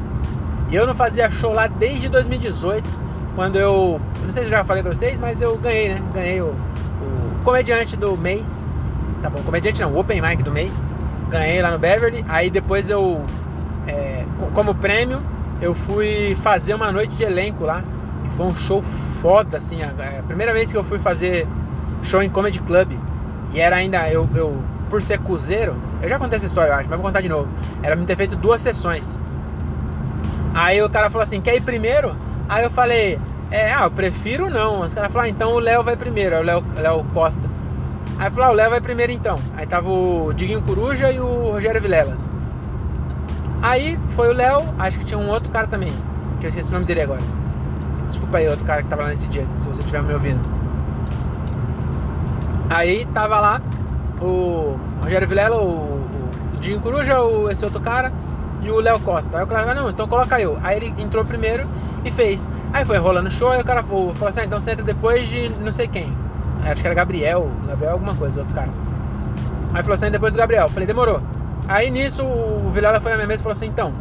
E 0.70 0.74
eu 0.76 0.86
não 0.86 0.94
fazia 0.94 1.30
show 1.30 1.52
lá 1.52 1.66
desde 1.66 2.08
2018, 2.08 2.88
quando 3.34 3.56
eu. 3.56 4.00
Não 4.24 4.32
sei 4.32 4.42
se 4.42 4.48
eu 4.48 4.50
já 4.50 4.64
falei 4.64 4.82
pra 4.82 4.94
vocês, 4.94 5.18
mas 5.18 5.40
eu 5.40 5.56
ganhei, 5.58 5.90
né? 5.90 6.02
Ganhei 6.12 6.40
o, 6.40 6.46
o 6.48 7.44
comediante 7.44 7.96
do 7.96 8.16
mês. 8.16 8.66
Tá 9.22 9.30
bom, 9.30 9.40
comediante 9.42 9.80
não, 9.80 9.92
o 9.92 10.00
Open 10.00 10.20
Mic 10.20 10.42
do 10.42 10.50
mês. 10.50 10.84
Ganhei 11.30 11.62
lá 11.62 11.70
no 11.70 11.78
Beverly. 11.78 12.24
Aí 12.28 12.50
depois 12.50 12.90
eu. 12.90 13.24
É, 13.86 14.24
como 14.54 14.74
prêmio, 14.74 15.22
eu 15.60 15.74
fui 15.74 16.36
fazer 16.42 16.74
uma 16.74 16.90
noite 16.90 17.14
de 17.14 17.24
elenco 17.24 17.64
lá. 17.64 17.82
E 18.24 18.36
foi 18.36 18.46
um 18.46 18.54
show 18.54 18.82
foda, 19.20 19.58
assim. 19.58 19.78
A, 19.82 20.18
a 20.18 20.22
primeira 20.22 20.52
vez 20.52 20.72
que 20.72 20.76
eu 20.76 20.84
fui 20.84 20.98
fazer 20.98 21.46
show 22.02 22.22
em 22.22 22.28
Comedy 22.28 22.60
Club. 22.60 22.92
E 23.52 23.60
era 23.60 23.76
ainda. 23.76 24.10
Eu, 24.10 24.28
eu 24.34 24.60
por 24.88 25.02
ser 25.02 25.18
cozeiro, 25.18 25.74
eu 26.02 26.08
já 26.08 26.18
contei 26.18 26.36
essa 26.36 26.46
história, 26.46 26.70
eu 26.70 26.74
acho, 26.74 26.88
mas 26.88 26.98
vou 26.98 27.06
contar 27.06 27.20
de 27.20 27.28
novo. 27.28 27.48
Era 27.82 27.96
me 27.96 28.04
ter 28.06 28.16
feito 28.16 28.36
duas 28.36 28.60
sessões. 28.60 29.18
Aí 30.56 30.82
o 30.82 30.88
cara 30.88 31.10
falou 31.10 31.22
assim: 31.22 31.38
quer 31.38 31.54
ir 31.54 31.60
primeiro? 31.60 32.16
Aí 32.48 32.64
eu 32.64 32.70
falei: 32.70 33.20
é, 33.50 33.74
ah, 33.74 33.84
eu 33.84 33.90
prefiro 33.90 34.48
não. 34.48 34.80
Os 34.80 34.94
caras 34.94 35.12
falaram: 35.12 35.28
ah, 35.28 35.30
então 35.30 35.52
o 35.52 35.58
Léo 35.58 35.84
vai 35.84 35.96
primeiro, 35.96 36.34
é 36.34 36.40
o 36.40 36.42
Léo, 36.42 36.64
Léo 36.76 37.04
Costa. 37.12 37.46
Aí 38.18 38.30
falou: 38.30 38.46
ah, 38.46 38.52
o 38.52 38.54
Léo 38.54 38.70
vai 38.70 38.80
primeiro 38.80 39.12
então. 39.12 39.38
Aí 39.54 39.66
tava 39.66 39.90
o 39.90 40.32
Diguinho 40.32 40.62
Coruja 40.62 41.12
e 41.12 41.20
o 41.20 41.50
Rogério 41.50 41.78
Vilela. 41.78 42.16
Aí 43.60 44.00
foi 44.14 44.30
o 44.30 44.32
Léo, 44.32 44.62
acho 44.78 44.98
que 44.98 45.04
tinha 45.04 45.18
um 45.18 45.28
outro 45.28 45.50
cara 45.50 45.66
também, 45.66 45.92
que 46.40 46.46
eu 46.46 46.48
esqueci 46.48 46.70
o 46.70 46.72
nome 46.72 46.86
dele 46.86 47.02
agora. 47.02 47.22
Desculpa 48.08 48.38
aí, 48.38 48.48
outro 48.48 48.64
cara 48.64 48.82
que 48.82 48.88
tava 48.88 49.02
lá 49.02 49.08
nesse 49.08 49.28
dia, 49.28 49.46
se 49.54 49.68
você 49.68 49.80
estiver 49.80 50.02
me 50.02 50.14
ouvindo. 50.14 50.40
Aí 52.70 53.04
tava 53.06 53.38
lá 53.40 53.60
o 54.22 54.78
Rogério 55.02 55.28
Vilela, 55.28 55.56
o, 55.56 56.00
o 56.54 56.56
Dinho 56.60 56.80
Coruja, 56.80 57.16
esse 57.50 57.64
outro 57.64 57.80
cara 57.80 58.10
e 58.68 58.70
o 58.70 58.80
Léo 58.80 59.00
Costa. 59.00 59.38
Aí 59.38 59.44
o 59.44 59.46
cara 59.46 59.66
falou, 59.66 59.74
não, 59.74 59.90
então 59.90 60.06
coloca 60.08 60.40
eu. 60.40 60.58
Aí 60.62 60.76
ele 60.76 60.94
entrou 60.98 61.24
primeiro 61.24 61.66
e 62.04 62.10
fez. 62.10 62.48
Aí 62.72 62.84
foi 62.84 62.98
rolando 62.98 63.30
show, 63.30 63.50
aí 63.50 63.60
o 63.60 63.64
cara 63.64 63.82
falou, 63.82 64.14
assim, 64.26 64.40
ah, 64.40 64.44
então 64.44 64.60
senta 64.60 64.82
depois 64.82 65.28
de 65.28 65.48
não 65.48 65.72
sei 65.72 65.88
quem. 65.88 66.12
Acho 66.64 66.80
que 66.80 66.86
era 66.86 66.94
Gabriel, 66.94 67.50
Gabriel 67.66 67.92
alguma 67.92 68.14
coisa, 68.14 68.40
outro 68.40 68.54
cara. 68.54 68.70
Aí 69.72 69.82
falou 69.82 69.94
assim, 69.94 70.10
depois 70.10 70.32
do 70.32 70.38
Gabriel. 70.38 70.68
Falei, 70.68 70.86
demorou. 70.86 71.20
Aí 71.68 71.90
nisso 71.90 72.24
o 72.24 72.70
Vilela 72.72 73.00
foi 73.00 73.10
na 73.10 73.16
minha 73.16 73.26
mesa 73.26 73.40
e 73.40 73.42
falou 73.42 73.52
assim, 73.52 73.66
então, 73.66 73.92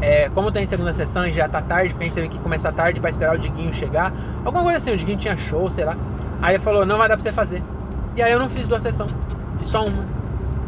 é, 0.00 0.28
como 0.30 0.50
tem 0.50 0.66
segunda 0.66 0.92
sessão 0.92 1.26
e 1.26 1.32
já 1.32 1.48
tá 1.48 1.60
tarde, 1.60 1.90
porque 1.90 2.04
a 2.04 2.06
gente 2.08 2.14
teve 2.14 2.28
que 2.28 2.38
começar 2.38 2.72
tarde 2.72 3.00
para 3.00 3.10
esperar 3.10 3.36
o 3.36 3.38
Diguinho 3.38 3.72
chegar, 3.72 4.12
alguma 4.44 4.64
coisa 4.64 4.78
assim, 4.78 4.92
o 4.92 4.96
Diguinho 4.96 5.18
tinha 5.18 5.36
show, 5.36 5.70
sei 5.70 5.84
lá. 5.84 5.96
Aí 6.42 6.54
ele 6.54 6.62
falou, 6.62 6.86
não 6.86 6.98
vai 6.98 7.08
dar 7.08 7.16
pra 7.16 7.22
você 7.22 7.32
fazer. 7.32 7.62
E 8.16 8.22
aí 8.22 8.32
eu 8.32 8.38
não 8.38 8.48
fiz 8.48 8.66
duas 8.66 8.82
sessões, 8.82 9.14
fiz 9.58 9.68
só 9.68 9.84
uma. 9.84 10.09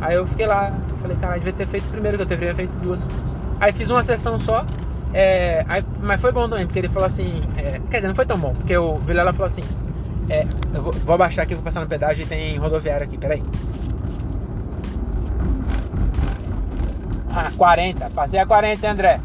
Aí 0.02 0.16
eu 0.16 0.26
fiquei 0.26 0.46
lá, 0.46 0.72
falei, 0.98 1.16
cara, 1.16 1.34
devia 1.36 1.52
ter 1.52 1.66
feito 1.66 1.88
primeiro, 1.88 2.16
que 2.16 2.24
eu 2.24 2.26
teria 2.26 2.54
feito 2.54 2.76
duas. 2.78 3.08
Aí 3.60 3.72
fiz 3.72 3.88
uma 3.88 4.02
sessão 4.02 4.38
só, 4.40 4.66
é, 5.14 5.64
aí, 5.68 5.84
mas 6.00 6.20
foi 6.20 6.32
bom 6.32 6.48
também, 6.48 6.66
porque 6.66 6.80
ele 6.80 6.88
falou 6.88 7.06
assim, 7.06 7.40
é, 7.56 7.80
quer 7.88 7.98
dizer, 7.98 8.08
não 8.08 8.14
foi 8.14 8.26
tão 8.26 8.36
bom, 8.36 8.52
porque 8.52 8.76
o 8.76 8.96
Vilela 8.96 9.32
falou 9.32 9.46
assim, 9.46 9.62
é, 10.28 10.44
eu 10.74 10.82
vou, 10.82 10.92
vou 10.92 11.14
abaixar 11.14 11.44
aqui, 11.44 11.54
vou 11.54 11.62
passar 11.62 11.80
no 11.80 11.86
pedágio 11.86 12.24
e 12.24 12.26
tem 12.26 12.58
rodoviário 12.58 13.04
aqui, 13.04 13.16
peraí. 13.16 13.42
Ah, 17.30 17.52
40, 17.56 18.10
passei 18.10 18.40
a 18.40 18.44
40, 18.44 18.90
André. 18.90 19.20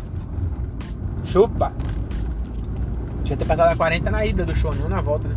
Chupa. 1.25 1.73
Tinha 3.23 3.35
ter 3.35 3.45
passado 3.45 3.69
a 3.69 3.75
40 3.75 4.11
na 4.11 4.25
ida 4.25 4.45
do 4.45 4.55
show, 4.55 4.73
não 4.75 4.87
na 4.87 5.01
volta, 5.01 5.27
né? 5.27 5.35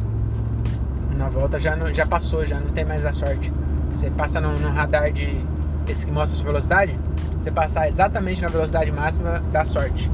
Na 1.17 1.29
volta 1.29 1.59
já, 1.59 1.77
já 1.93 2.07
passou, 2.07 2.45
já 2.45 2.61
não 2.61 2.71
tem 2.71 2.85
mais 2.85 3.05
a 3.05 3.13
sorte. 3.13 3.53
Você 3.93 4.11
passa 4.11 4.41
no, 4.41 4.69
radar 4.71 5.13
de 5.13 5.45
esse 5.89 6.07
que 6.07 6.13
mostra 6.13 6.37
a 6.37 6.41
sua 6.41 6.47
velocidade, 6.47 6.99
você 7.39 7.51
passar 7.51 7.89
exatamente 7.89 8.43
na 8.43 8.49
velocidade 8.49 8.91
máxima 8.93 9.43
dá 9.53 9.65
sorte. 9.65 10.11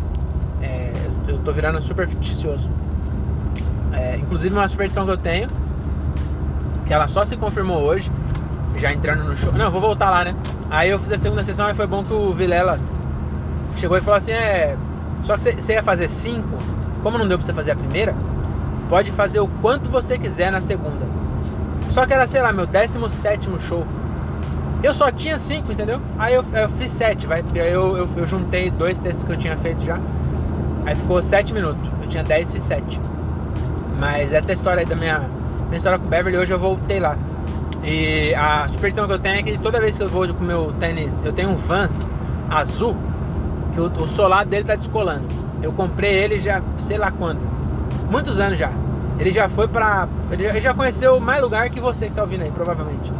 É, 0.62 0.92
eu 1.28 1.38
tô 1.38 1.52
virando 1.52 1.80
super 1.82 2.08
ficticioso. 2.08 2.70
É, 3.92 4.16
inclusive 4.16 4.54
uma 4.54 4.68
superstição 4.68 5.04
que 5.04 5.12
eu 5.12 5.16
tenho, 5.16 5.48
que 6.86 6.94
ela 6.94 7.08
só 7.08 7.24
se 7.24 7.36
confirmou 7.36 7.82
hoje, 7.82 8.10
já 8.76 8.92
entrando 8.92 9.24
no 9.24 9.36
show. 9.36 9.52
Não, 9.52 9.70
vou 9.70 9.80
voltar 9.80 10.10
lá, 10.10 10.24
né? 10.24 10.34
Aí 10.70 10.90
eu 10.90 10.98
fiz 10.98 11.12
a 11.12 11.18
segunda 11.18 11.44
sessão 11.44 11.70
e 11.70 11.74
foi 11.74 11.86
bom 11.86 12.04
que 12.04 12.12
o 12.12 12.32
Vilela 12.32 12.78
chegou 13.76 13.96
e 13.96 14.00
falou 14.00 14.18
assim: 14.18 14.32
é. 14.32 14.76
Só 15.22 15.36
que 15.36 15.52
você 15.52 15.72
ia 15.72 15.82
fazer 15.82 16.08
cinco, 16.08 16.56
como 17.02 17.18
não 17.18 17.26
deu 17.26 17.38
pra 17.38 17.44
você 17.44 17.52
fazer 17.52 17.72
a 17.72 17.76
primeira, 17.76 18.14
pode 18.88 19.10
fazer 19.12 19.40
o 19.40 19.48
quanto 19.48 19.90
você 19.90 20.18
quiser 20.18 20.52
na 20.52 20.60
segunda. 20.60 21.15
Só 21.96 22.04
que 22.04 22.12
era, 22.12 22.26
sei 22.26 22.42
lá, 22.42 22.52
meu 22.52 22.66
17 22.66 23.48
show. 23.58 23.82
Eu 24.82 24.92
só 24.92 25.10
tinha 25.10 25.38
5, 25.38 25.72
entendeu? 25.72 25.98
Aí 26.18 26.34
eu, 26.34 26.44
eu 26.52 26.68
fiz 26.68 26.92
7, 26.92 27.26
vai, 27.26 27.42
porque 27.42 27.58
eu, 27.58 27.96
eu, 27.96 28.08
eu, 28.18 28.26
juntei 28.26 28.70
dois 28.70 28.98
textos 28.98 29.24
que 29.24 29.32
eu 29.32 29.36
tinha 29.38 29.56
feito 29.56 29.82
já. 29.82 29.98
Aí 30.84 30.94
ficou 30.94 31.22
7 31.22 31.54
minutos. 31.54 31.90
Eu 32.02 32.06
tinha 32.06 32.22
10, 32.22 32.52
fiz 32.52 32.62
7. 32.64 33.00
Mas 33.98 34.30
essa 34.34 34.52
história 34.52 34.80
aí 34.80 34.86
da 34.86 34.94
minha, 34.94 35.20
minha 35.68 35.78
história 35.78 35.98
com 35.98 36.06
Beverly, 36.06 36.36
hoje 36.36 36.52
eu 36.52 36.58
voltei 36.58 37.00
lá. 37.00 37.16
E 37.82 38.34
a 38.34 38.68
superstição 38.68 39.06
que 39.06 39.14
eu 39.14 39.18
tenho 39.18 39.36
é 39.36 39.42
que 39.42 39.56
toda 39.56 39.80
vez 39.80 39.96
que 39.96 40.04
eu 40.04 40.08
vou 40.10 40.28
com 40.34 40.44
meu 40.44 40.74
tênis, 40.78 41.22
eu 41.24 41.32
tenho 41.32 41.48
um 41.48 41.56
Vans 41.56 42.06
azul, 42.50 42.94
que 43.72 43.80
o, 43.80 43.86
o 43.86 44.06
solar 44.06 44.44
dele 44.44 44.64
tá 44.64 44.76
descolando. 44.76 45.26
Eu 45.62 45.72
comprei 45.72 46.12
ele 46.12 46.38
já, 46.38 46.60
sei 46.76 46.98
lá 46.98 47.10
quando. 47.10 47.40
Muitos 48.10 48.38
anos 48.38 48.58
já. 48.58 48.70
Ele 49.18 49.32
já 49.32 49.48
foi 49.48 49.66
pra. 49.68 50.08
Ele 50.30 50.60
já 50.60 50.74
conheceu 50.74 51.18
mais 51.20 51.40
lugar 51.40 51.70
que 51.70 51.80
você 51.80 52.06
que 52.06 52.14
tá 52.14 52.22
ouvindo 52.22 52.42
aí, 52.42 52.50
provavelmente. 52.50 53.10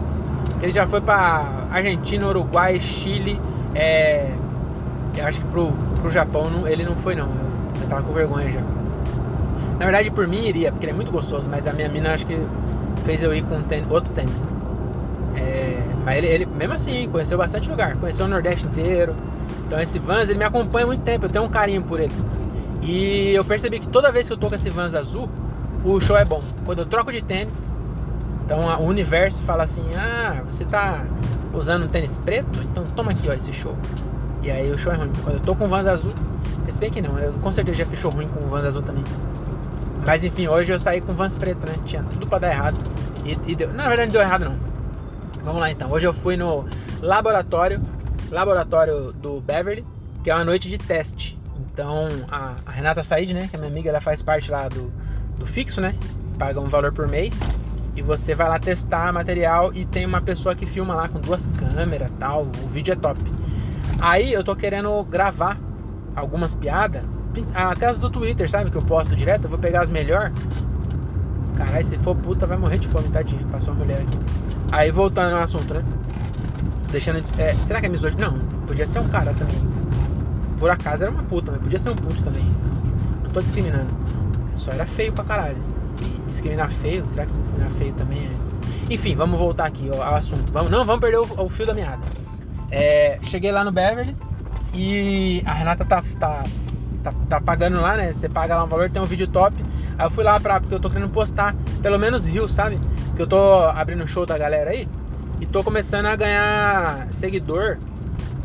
Ele 0.61 0.73
já 0.73 0.87
foi 0.87 1.01
pra 1.01 1.67
Argentina, 1.71 2.27
Uruguai, 2.29 2.79
Chile. 2.81 3.41
É. 3.75 4.31
Eu 5.17 5.27
acho 5.27 5.41
que 5.41 5.47
pro, 5.47 5.73
pro 6.01 6.11
Japão 6.11 6.51
não, 6.51 6.69
ele 6.69 6.85
não 6.85 6.97
foi 6.97 7.15
não. 7.15 7.27
Eu, 7.27 7.83
eu 7.83 7.89
tava 7.89 8.03
com 8.03 8.13
vergonha 8.13 8.51
já. 8.51 8.61
Na 9.79 9.85
verdade 9.85 10.11
por 10.11 10.27
mim 10.27 10.47
iria, 10.47 10.73
porque 10.73 10.87
ele 10.87 10.93
é 10.93 10.95
muito 10.95 11.13
gostoso, 11.13 11.47
mas 11.51 11.67
a 11.67 11.73
minha 11.73 11.89
mina 11.89 12.15
acho 12.15 12.27
que 12.27 12.39
fez 13.05 13.23
eu 13.23 13.35
ir 13.35 13.45
com 13.45 13.55
outro 13.93 14.13
tênis. 14.13 14.49
É, 15.37 15.83
mas 16.05 16.19
ele, 16.19 16.27
ele, 16.27 16.47
mesmo 16.47 16.75
assim, 16.75 17.09
conheceu 17.11 17.37
bastante 17.37 17.69
lugar, 17.69 17.95
conheceu 17.97 18.25
o 18.25 18.29
Nordeste 18.29 18.67
inteiro. 18.67 19.15
Então 19.67 19.79
esse 19.79 19.99
Vans 19.99 20.31
ele 20.31 20.39
me 20.39 20.45
acompanha 20.45 20.85
há 20.85 20.87
muito 20.87 21.03
tempo, 21.03 21.27
eu 21.27 21.31
tenho 21.31 21.45
um 21.45 21.49
carinho 21.49 21.83
por 21.83 22.01
ele. 22.01 22.15
E 22.83 23.35
eu 23.35 23.45
percebi 23.45 23.79
que 23.79 23.87
toda 23.87 24.11
vez 24.11 24.27
que 24.27 24.33
eu 24.33 24.37
tô 24.37 24.49
com 24.49 24.55
esse 24.55 24.71
Vans 24.71 24.95
azul, 24.95 25.29
o 25.85 26.01
show 26.01 26.17
é 26.17 26.25
bom. 26.25 26.43
Quando 26.65 26.81
eu 26.81 26.87
troco 26.87 27.13
de 27.13 27.23
tênis, 27.23 27.73
então 28.45 28.61
o 28.81 28.85
universo 28.85 29.43
fala 29.43 29.65
assim: 29.65 29.85
ah, 29.97 30.43
você 30.45 30.65
tá 30.65 31.05
usando 31.53 31.85
um 31.85 31.89
tênis 31.89 32.17
preto? 32.19 32.59
Então 32.63 32.85
toma 32.95 33.13
aqui, 33.13 33.29
ó, 33.29 33.33
esse 33.33 33.53
show. 33.53 33.77
E 34.43 34.51
aí 34.51 34.71
o 34.71 34.79
show 34.79 34.93
é 34.93 34.97
ruim. 34.97 35.11
Quando 35.25 35.37
eu 35.37 35.41
tô 35.41 35.55
com 35.55 35.69
Vans 35.69 35.87
azul, 35.87 36.13
se 36.69 36.79
bem 36.79 36.91
que 36.91 37.01
não, 37.03 37.19
eu 37.19 37.33
com 37.35 37.53
certeza 37.53 37.79
já 37.79 37.87
fechou 37.87 38.11
ruim 38.11 38.29
com 38.29 38.41
Vans 38.49 38.65
azul 38.65 38.83
também. 38.83 39.05
Mas 40.05 40.23
enfim, 40.23 40.47
hoje 40.47 40.73
eu 40.73 40.79
saí 40.79 41.01
com 41.01 41.13
Vans 41.15 41.35
preto, 41.35 41.67
né? 41.67 41.75
Tinha 41.85 42.03
tudo 42.05 42.27
pra 42.27 42.39
dar 42.39 42.51
errado. 42.51 42.79
E, 43.25 43.37
e 43.51 43.57
deu, 43.57 43.73
na 43.73 43.89
verdade 43.89 44.07
não 44.07 44.13
deu 44.13 44.23
errado 44.23 44.45
não. 44.45 44.57
Vamos 45.43 45.61
lá 45.61 45.71
então. 45.71 45.91
Hoje 45.91 46.07
eu 46.07 46.15
fui 46.15 46.37
no 46.37 46.65
laboratório, 47.01 47.83
laboratório 48.31 49.13
do 49.13 49.41
Beverly, 49.41 49.85
que 50.23 50.31
é 50.31 50.35
uma 50.35 50.45
noite 50.45 50.69
de 50.69 50.79
teste. 50.79 51.37
Então 51.73 52.09
a, 52.31 52.57
a 52.65 52.71
Renata 52.71 53.03
Said, 53.03 53.35
né, 53.35 53.49
que 53.49 53.57
é 53.57 53.59
minha 53.59 53.71
amiga, 53.71 53.89
ela 53.89 54.01
faz 54.01 54.23
parte 54.23 54.51
lá 54.51 54.69
do, 54.69 54.93
do 55.39 55.47
fixo, 55.47 55.81
né? 55.81 55.95
Paga 56.39 56.61
um 56.61 56.67
valor 56.67 56.93
por 56.93 57.09
mês 57.09 57.41
e 57.97 58.03
você 58.03 58.35
vai 58.35 58.49
lá 58.49 58.59
testar 58.59 59.13
material 59.13 59.73
e 59.75 59.85
tem 59.87 60.05
uma 60.05 60.21
pessoa 60.21 60.55
que 60.55 60.67
filma 60.67 60.95
lá 60.95 61.09
com 61.09 61.19
duas 61.19 61.47
câmeras 61.47 62.11
tal. 62.19 62.47
O 62.63 62.69
vídeo 62.69 62.93
é 62.93 62.97
top. 62.97 63.19
Aí 63.99 64.33
eu 64.33 64.45
tô 64.45 64.55
querendo 64.55 65.03
gravar 65.05 65.59
algumas 66.15 66.55
piadas, 66.55 67.03
até 67.55 67.87
as 67.87 67.99
do 67.99 68.11
Twitter, 68.11 68.51
sabe? 68.51 68.71
Que 68.71 68.77
eu 68.77 68.83
posto 68.83 69.17
direto. 69.17 69.45
Eu 69.45 69.51
vou 69.51 69.59
pegar 69.59 69.81
as 69.81 69.91
melhor. 69.91 70.31
Caralho, 71.57 71.87
se 71.87 71.97
for 71.99 72.15
puta, 72.15 72.47
vai 72.47 72.59
morrer 72.59 72.79
de 72.79 72.87
fome, 72.89 73.09
tadinha. 73.09 73.45
Passou 73.51 73.73
uma 73.73 73.85
mulher 73.85 74.03
aqui. 74.03 74.19
Aí 74.71 74.91
voltando 74.91 75.35
ao 75.35 75.43
assunto, 75.43 75.73
né? 75.73 75.83
Deixando 76.91 77.21
de, 77.23 77.41
é, 77.41 77.55
Será 77.65 77.81
que 77.81 77.87
é 77.87 77.89
misógino? 77.89 78.21
Não, 78.21 78.39
podia 78.67 78.87
ser 78.87 78.99
um 78.99 79.09
cara 79.09 79.33
também. 79.33 79.57
Por 80.59 80.71
acaso 80.71 81.03
era 81.03 81.13
uma 81.13 81.23
puta, 81.23 81.53
mas 81.53 81.61
podia 81.63 81.79
ser 81.79 81.91
um 81.91 81.97
puto 81.97 82.23
também. 82.23 82.45
Não 83.23 83.31
tô 83.31 83.41
discriminando. 83.41 83.89
Só 84.57 84.73
era 84.73 84.87
feio 84.87 85.13
pra 85.13 85.25
caralho. 85.25 85.59
E 86.01 86.27
discriminar 86.27 86.71
feio, 86.71 87.07
será 87.07 87.27
que 87.27 87.33
discriminar 87.33 87.71
feio 87.73 87.93
também 87.95 88.19
é. 88.19 88.47
Enfim, 88.93 89.17
vamos 89.17 89.39
voltar 89.39 89.67
aqui 89.67 89.89
ao 89.91 90.15
assunto. 90.15 90.53
Vamos, 90.53 90.71
não, 90.71 90.85
vamos 90.85 91.01
perder 91.01 91.19
o, 91.19 91.45
o 91.45 91.49
fio 91.49 91.67
da 91.67 91.75
meada. 91.75 92.03
É, 92.71 93.19
cheguei 93.23 93.51
lá 93.53 93.65
no 93.65 93.73
Beverly 93.73 94.17
e 94.75 95.43
a 95.45 95.53
Renata 95.53 95.85
tá, 95.85 96.03
tá, 96.19 96.45
tá, 97.03 97.13
tá, 97.29 97.41
pagando 97.41 97.81
lá, 97.81 97.97
né? 97.97 98.13
Você 98.13 98.29
paga 98.29 98.57
lá 98.57 98.65
um 98.65 98.69
valor, 98.69 98.91
tem 98.91 99.01
um 99.01 99.07
vídeo 99.07 99.27
top. 99.27 99.55
Aí 99.99 100.07
eu 100.07 100.11
fui 100.11 100.23
lá 100.23 100.39
pra, 100.39 100.61
porque 100.61 100.75
eu 100.75 100.81
tô 100.81 100.91
querendo 100.91 101.11
postar 101.11 101.55
pelo 101.83 101.99
menos 101.99 102.27
Rio, 102.27 102.49
sabe? 102.49 102.79
Que 103.17 103.23
eu 103.23 103.27
tô 103.27 103.39
abrindo 103.65 104.07
show 104.07 104.27
da 104.27 104.37
galera 104.37 104.71
aí 104.71 104.89
e 105.41 105.47
tô 105.47 105.63
começando 105.63 106.07
a 106.07 106.17
ganhar 106.17 107.09
seguidor 107.13 107.79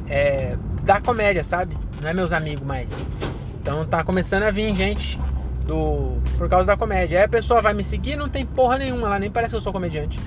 é, 0.09 0.57
da 0.83 0.99
comédia, 0.99 1.43
sabe? 1.43 1.77
Não 2.01 2.09
é 2.09 2.13
meus 2.13 2.33
amigos 2.33 2.65
mais. 2.65 3.05
Então 3.61 3.85
tá 3.85 4.03
começando 4.03 4.43
a 4.43 4.51
vir 4.51 4.73
gente 4.75 5.19
do 5.65 6.19
por 6.37 6.49
causa 6.49 6.65
da 6.65 6.77
comédia. 6.77 7.19
Aí 7.19 7.25
a 7.25 7.29
pessoa 7.29 7.61
vai 7.61 7.73
me 7.73 7.83
seguir, 7.83 8.15
não 8.15 8.27
tem 8.27 8.45
porra 8.45 8.77
nenhuma 8.77 9.09
lá, 9.09 9.19
nem 9.19 9.29
parece 9.29 9.51
que 9.51 9.57
eu 9.57 9.61
sou 9.61 9.71
comediante. 9.71 10.19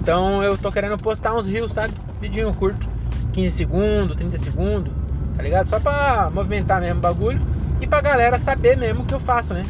Então 0.00 0.42
eu 0.42 0.56
tô 0.56 0.70
querendo 0.72 0.96
postar 0.98 1.34
uns 1.34 1.46
rios, 1.46 1.72
sabe? 1.72 1.94
Vidinho 2.20 2.52
curto, 2.54 2.88
15 3.32 3.50
segundos, 3.50 4.16
30 4.16 4.38
segundos, 4.38 4.92
tá 5.36 5.42
ligado? 5.42 5.66
Só 5.66 5.78
pra 5.80 6.30
movimentar 6.32 6.80
mesmo 6.80 6.98
o 6.98 7.02
bagulho 7.02 7.40
e 7.80 7.86
pra 7.86 8.00
galera 8.00 8.38
saber 8.38 8.76
mesmo 8.76 9.02
o 9.02 9.04
que 9.04 9.14
eu 9.14 9.20
faço, 9.20 9.54
né? 9.54 9.64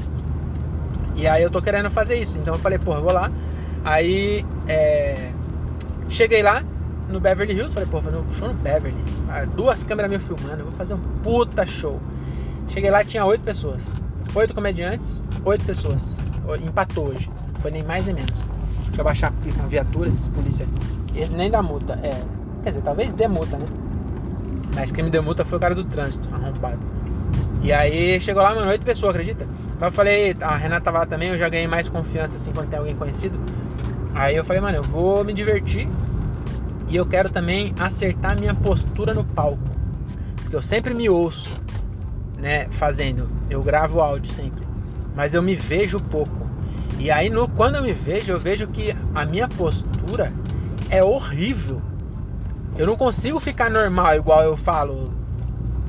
E 1.17 1.27
aí 1.27 1.43
eu 1.43 1.51
tô 1.51 1.63
querendo 1.63 1.91
fazer 1.91 2.17
isso. 2.17 2.39
Então 2.39 2.55
eu 2.55 2.61
falei, 2.61 2.79
porra, 2.79 3.01
vou 3.01 3.13
lá. 3.13 3.31
Aí 3.85 4.45
é... 4.67 5.31
cheguei 6.09 6.43
lá 6.43 6.63
no 7.09 7.21
Beverly 7.21 7.53
Hills, 7.53 7.75
falei, 7.75 7.89
pô, 7.89 8.01
fazer 8.01 8.17
um 8.17 8.33
show 8.33 8.49
no 8.49 8.55
Beverly. 8.55 9.05
Ah, 9.29 9.45
duas 9.45 9.85
câmeras 9.85 10.11
me 10.11 10.19
filmando, 10.19 10.65
vou 10.65 10.73
fazer 10.73 10.95
um 10.95 11.01
puta 11.23 11.67
show. 11.67 12.01
Cheguei 12.69 12.91
lá 12.91 13.05
tinha 13.05 13.25
oito 13.25 13.45
pessoas. 13.45 13.93
Oito 14.35 14.53
comediantes, 14.53 15.23
oito 15.45 15.65
pessoas. 15.65 16.19
Empatou 16.61 17.11
hoje. 17.11 17.31
Foi 17.61 17.71
nem 17.71 17.85
mais 17.85 18.05
nem 18.05 18.17
menos. 18.17 18.45
Deixa 18.87 19.01
eu 19.01 19.05
baixar 19.05 19.33
a 19.63 19.67
viatura, 19.69 20.09
esses 20.09 20.29
polícia. 20.29 20.67
Esse 21.15 21.33
nem 21.33 21.49
dá 21.49 21.63
multa. 21.63 21.95
É. 22.03 22.21
Quer 22.65 22.71
dizer, 22.71 22.83
talvez 22.83 23.13
dê 23.13 23.29
multa, 23.29 23.57
né? 23.57 23.67
Mas 24.75 24.91
quem 24.91 25.05
me 25.05 25.11
deu 25.11 25.23
multa 25.23 25.45
foi 25.45 25.59
o 25.59 25.61
cara 25.61 25.73
do 25.73 25.85
trânsito, 25.85 26.29
arrombado. 26.35 26.81
E 27.63 27.73
aí 27.73 28.21
chegou 28.21 28.43
lá, 28.43 28.57
mano, 28.57 28.69
oito 28.71 28.85
pessoas, 28.85 29.15
acredita? 29.15 29.47
Mas 29.79 29.83
eu 29.83 29.93
falei, 29.93 30.37
a 30.41 30.57
Renata 30.57 30.87
tava 30.87 30.99
lá 30.99 31.07
também, 31.07 31.29
eu 31.29 31.39
já 31.39 31.49
ganhei 31.49 31.69
mais 31.69 31.89
confiança 31.89 32.35
assim 32.35 32.51
quando 32.53 32.71
tem 32.71 32.79
alguém 32.79 32.97
conhecido. 32.97 33.39
Aí 34.17 34.35
eu 34.35 34.45
falei, 34.45 34.61
mano, 34.61 34.79
eu 34.79 34.83
vou 34.83 35.25
me 35.25 35.33
divertir 35.33 35.89
e 36.89 36.97
eu 36.97 37.07
quero 37.07 37.31
também 37.31 37.73
acertar 37.79 38.39
minha 38.39 38.55
postura 38.55 39.15
no 39.15 39.25
palco. 39.25 39.63
Porque 40.43 40.57
eu 40.57 40.63
sempre 40.63 40.93
me 40.93 41.09
ouço, 41.09 41.51
né, 42.39 42.67
fazendo. 42.71 43.29
Eu 43.49 43.63
gravo 43.63 44.01
áudio 44.01 44.33
sempre. 44.33 44.67
Mas 45.15 45.35
eu 45.35 45.43
me 45.43 45.55
vejo 45.55 45.99
pouco. 45.99 46.49
E 46.99 47.11
aí 47.11 47.29
no, 47.29 47.49
quando 47.49 47.77
eu 47.77 47.83
me 47.83 47.93
vejo, 47.93 48.33
eu 48.33 48.41
vejo 48.41 48.67
que 48.69 48.95
a 49.15 49.25
minha 49.25 49.49
postura 49.49 50.33
é 50.91 51.03
horrível. 51.03 51.81
Eu 52.77 52.87
não 52.87 52.97
consigo 52.97 53.39
ficar 53.39 53.71
normal 53.71 54.17
igual 54.17 54.43
eu 54.43 54.57
falo 54.57 55.13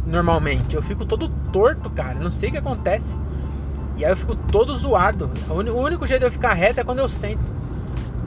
normalmente. 0.06 0.76
Eu 0.76 0.82
fico 0.82 1.06
todo 1.06 1.30
torto, 1.52 1.90
cara. 1.90 2.16
Não 2.16 2.32
sei 2.32 2.50
o 2.50 2.52
que 2.52 2.58
acontece. 2.58 3.18
E 3.98 4.06
aí 4.06 4.12
eu 4.12 4.18
fico 4.18 4.36
todo 4.36 4.76
zoado. 4.76 5.32
O 5.50 5.54
único 5.54 6.06
jeito 6.06 6.22
de 6.22 6.28
eu 6.28 6.32
ficar 6.32 6.54
reto 6.54 6.80
é 6.80 6.84
quando 6.84 7.00
eu 7.00 7.10
sento. 7.10 7.55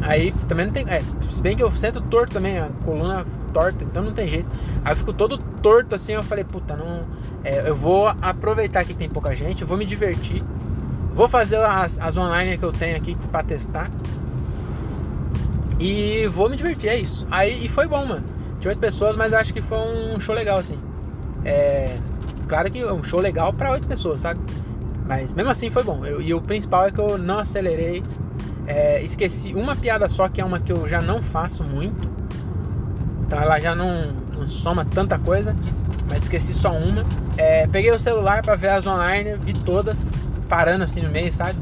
Aí 0.00 0.32
também 0.46 0.66
não 0.66 0.72
tem. 0.72 0.84
É, 0.88 1.02
se 1.28 1.42
bem 1.42 1.56
que 1.56 1.62
eu 1.62 1.70
sento 1.72 2.00
torto 2.02 2.34
também, 2.34 2.58
a 2.58 2.68
coluna 2.84 3.26
torta, 3.52 3.84
então 3.84 4.02
não 4.02 4.12
tem 4.12 4.28
jeito. 4.28 4.48
Aí 4.84 4.92
eu 4.92 4.96
fico 4.96 5.12
todo 5.12 5.38
torto 5.38 5.94
assim, 5.94 6.12
eu 6.12 6.22
falei, 6.22 6.44
puta, 6.44 6.76
não. 6.76 7.04
É, 7.42 7.68
eu 7.68 7.74
vou 7.74 8.08
aproveitar 8.22 8.84
que 8.84 8.94
tem 8.94 9.08
pouca 9.08 9.34
gente, 9.34 9.64
vou 9.64 9.76
me 9.76 9.84
divertir. 9.84 10.42
Vou 11.12 11.28
fazer 11.28 11.56
as, 11.58 11.98
as 11.98 12.16
online 12.16 12.56
que 12.58 12.64
eu 12.64 12.72
tenho 12.72 12.96
aqui 12.96 13.16
para 13.32 13.42
testar. 13.42 13.90
E 15.80 16.26
vou 16.28 16.48
me 16.48 16.56
divertir, 16.56 16.90
é 16.90 16.96
isso. 16.96 17.26
Aí 17.30 17.64
e 17.64 17.68
foi 17.68 17.86
bom, 17.86 18.04
mano. 18.06 18.24
Tinha 18.60 18.70
oito 18.70 18.80
pessoas, 18.80 19.16
mas 19.16 19.32
acho 19.32 19.54
que 19.54 19.62
foi 19.62 19.78
um 19.78 20.18
show 20.18 20.34
legal, 20.34 20.58
assim. 20.58 20.78
É, 21.44 21.96
claro 22.48 22.70
que 22.70 22.80
é 22.80 22.92
um 22.92 23.02
show 23.02 23.20
legal 23.20 23.52
para 23.52 23.72
oito 23.72 23.86
pessoas, 23.86 24.20
sabe? 24.20 24.40
Mas 25.06 25.32
mesmo 25.34 25.50
assim 25.50 25.70
foi 25.70 25.82
bom. 25.82 26.02
E 26.20 26.34
o 26.34 26.40
principal 26.40 26.86
é 26.86 26.90
que 26.90 27.00
eu 27.00 27.16
não 27.16 27.38
acelerei. 27.38 28.02
É, 28.68 29.02
esqueci 29.02 29.54
uma 29.54 29.74
piada 29.74 30.06
só, 30.08 30.28
que 30.28 30.42
é 30.42 30.44
uma 30.44 30.60
que 30.60 30.70
eu 30.70 30.86
já 30.86 31.00
não 31.00 31.22
faço 31.22 31.64
muito. 31.64 32.08
Então 33.26 33.40
ela 33.40 33.58
já 33.58 33.74
não, 33.74 34.12
não 34.32 34.46
soma 34.46 34.84
tanta 34.84 35.18
coisa. 35.18 35.56
Mas 36.08 36.24
esqueci 36.24 36.52
só 36.52 36.70
uma. 36.70 37.04
É, 37.36 37.66
peguei 37.66 37.90
o 37.90 37.98
celular 37.98 38.42
para 38.42 38.54
ver 38.54 38.68
as 38.68 38.86
online, 38.86 39.36
vi 39.40 39.54
todas, 39.54 40.12
parando 40.48 40.84
assim 40.84 41.00
no 41.00 41.10
meio, 41.10 41.32
sabe? 41.32 41.58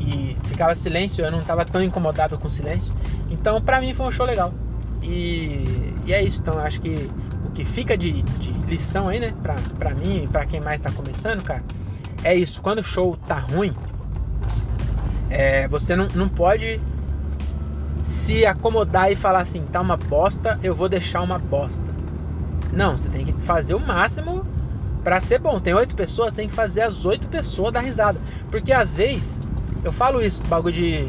E 0.00 0.36
ficava 0.44 0.74
silêncio, 0.74 1.24
eu 1.24 1.30
não 1.30 1.40
tava 1.40 1.64
tão 1.64 1.82
incomodado 1.82 2.38
com 2.38 2.46
o 2.46 2.50
silêncio. 2.50 2.94
Então 3.30 3.60
pra 3.60 3.80
mim 3.80 3.92
foi 3.92 4.06
um 4.06 4.10
show 4.10 4.24
legal. 4.24 4.54
E, 5.02 5.94
e 6.06 6.12
é 6.12 6.22
isso, 6.22 6.40
então 6.40 6.58
acho 6.58 6.80
que 6.80 7.10
o 7.44 7.50
que 7.50 7.64
fica 7.64 7.96
de, 7.96 8.22
de 8.22 8.52
lição 8.68 9.08
aí, 9.08 9.20
né, 9.20 9.32
pra, 9.42 9.56
pra 9.78 9.94
mim 9.94 10.24
e 10.24 10.26
pra 10.26 10.44
quem 10.44 10.60
mais 10.60 10.80
tá 10.80 10.90
começando, 10.90 11.42
cara, 11.42 11.64
é 12.22 12.34
isso. 12.34 12.60
Quando 12.60 12.78
o 12.78 12.84
show 12.84 13.16
tá 13.26 13.38
ruim, 13.38 13.74
é, 15.30 15.68
você 15.68 15.94
não, 15.94 16.08
não 16.14 16.28
pode 16.28 16.80
se 18.04 18.46
acomodar 18.46 19.12
e 19.12 19.16
falar 19.16 19.40
assim, 19.40 19.62
tá 19.66 19.80
uma 19.80 19.96
bosta, 19.96 20.58
eu 20.62 20.74
vou 20.74 20.88
deixar 20.88 21.20
uma 21.20 21.38
bosta. 21.38 21.84
Não, 22.72 22.96
você 22.96 23.08
tem 23.08 23.24
que 23.24 23.32
fazer 23.42 23.74
o 23.74 23.80
máximo 23.80 24.44
para 25.04 25.20
ser 25.20 25.38
bom. 25.38 25.60
Tem 25.60 25.74
oito 25.74 25.94
pessoas, 25.94 26.34
tem 26.34 26.48
que 26.48 26.54
fazer 26.54 26.82
as 26.82 27.04
oito 27.04 27.28
pessoas 27.28 27.72
dar 27.72 27.80
risada. 27.80 28.20
Porque 28.50 28.72
às 28.72 28.94
vezes, 28.94 29.40
eu 29.84 29.92
falo 29.92 30.22
isso, 30.22 30.42
bagulho 30.46 30.74
de. 30.74 31.08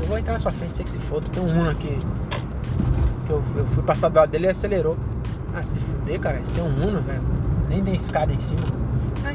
Eu 0.00 0.08
vou 0.08 0.18
entrar 0.18 0.34
na 0.34 0.40
sua 0.40 0.52
frente, 0.52 0.76
sei 0.76 0.84
que 0.84 0.90
se 0.90 0.98
foda. 0.98 1.26
Tem 1.28 1.42
um 1.42 1.68
aqui. 1.68 1.98
Que 3.26 3.32
eu, 3.32 3.42
eu 3.56 3.66
fui 3.68 3.82
passar 3.82 4.08
do 4.08 4.16
lado 4.16 4.30
dele 4.30 4.46
e 4.46 4.50
acelerou. 4.50 4.96
Ah, 5.54 5.62
se 5.62 5.78
fuder, 5.78 6.20
cara. 6.20 6.38
Você 6.38 6.52
tem 6.52 6.62
um 6.62 6.88
Uno, 6.88 7.00
velho. 7.00 7.22
Nem 7.68 7.82
tem 7.82 7.94
escada 7.94 8.32
em 8.32 8.40
cima. 8.40 8.60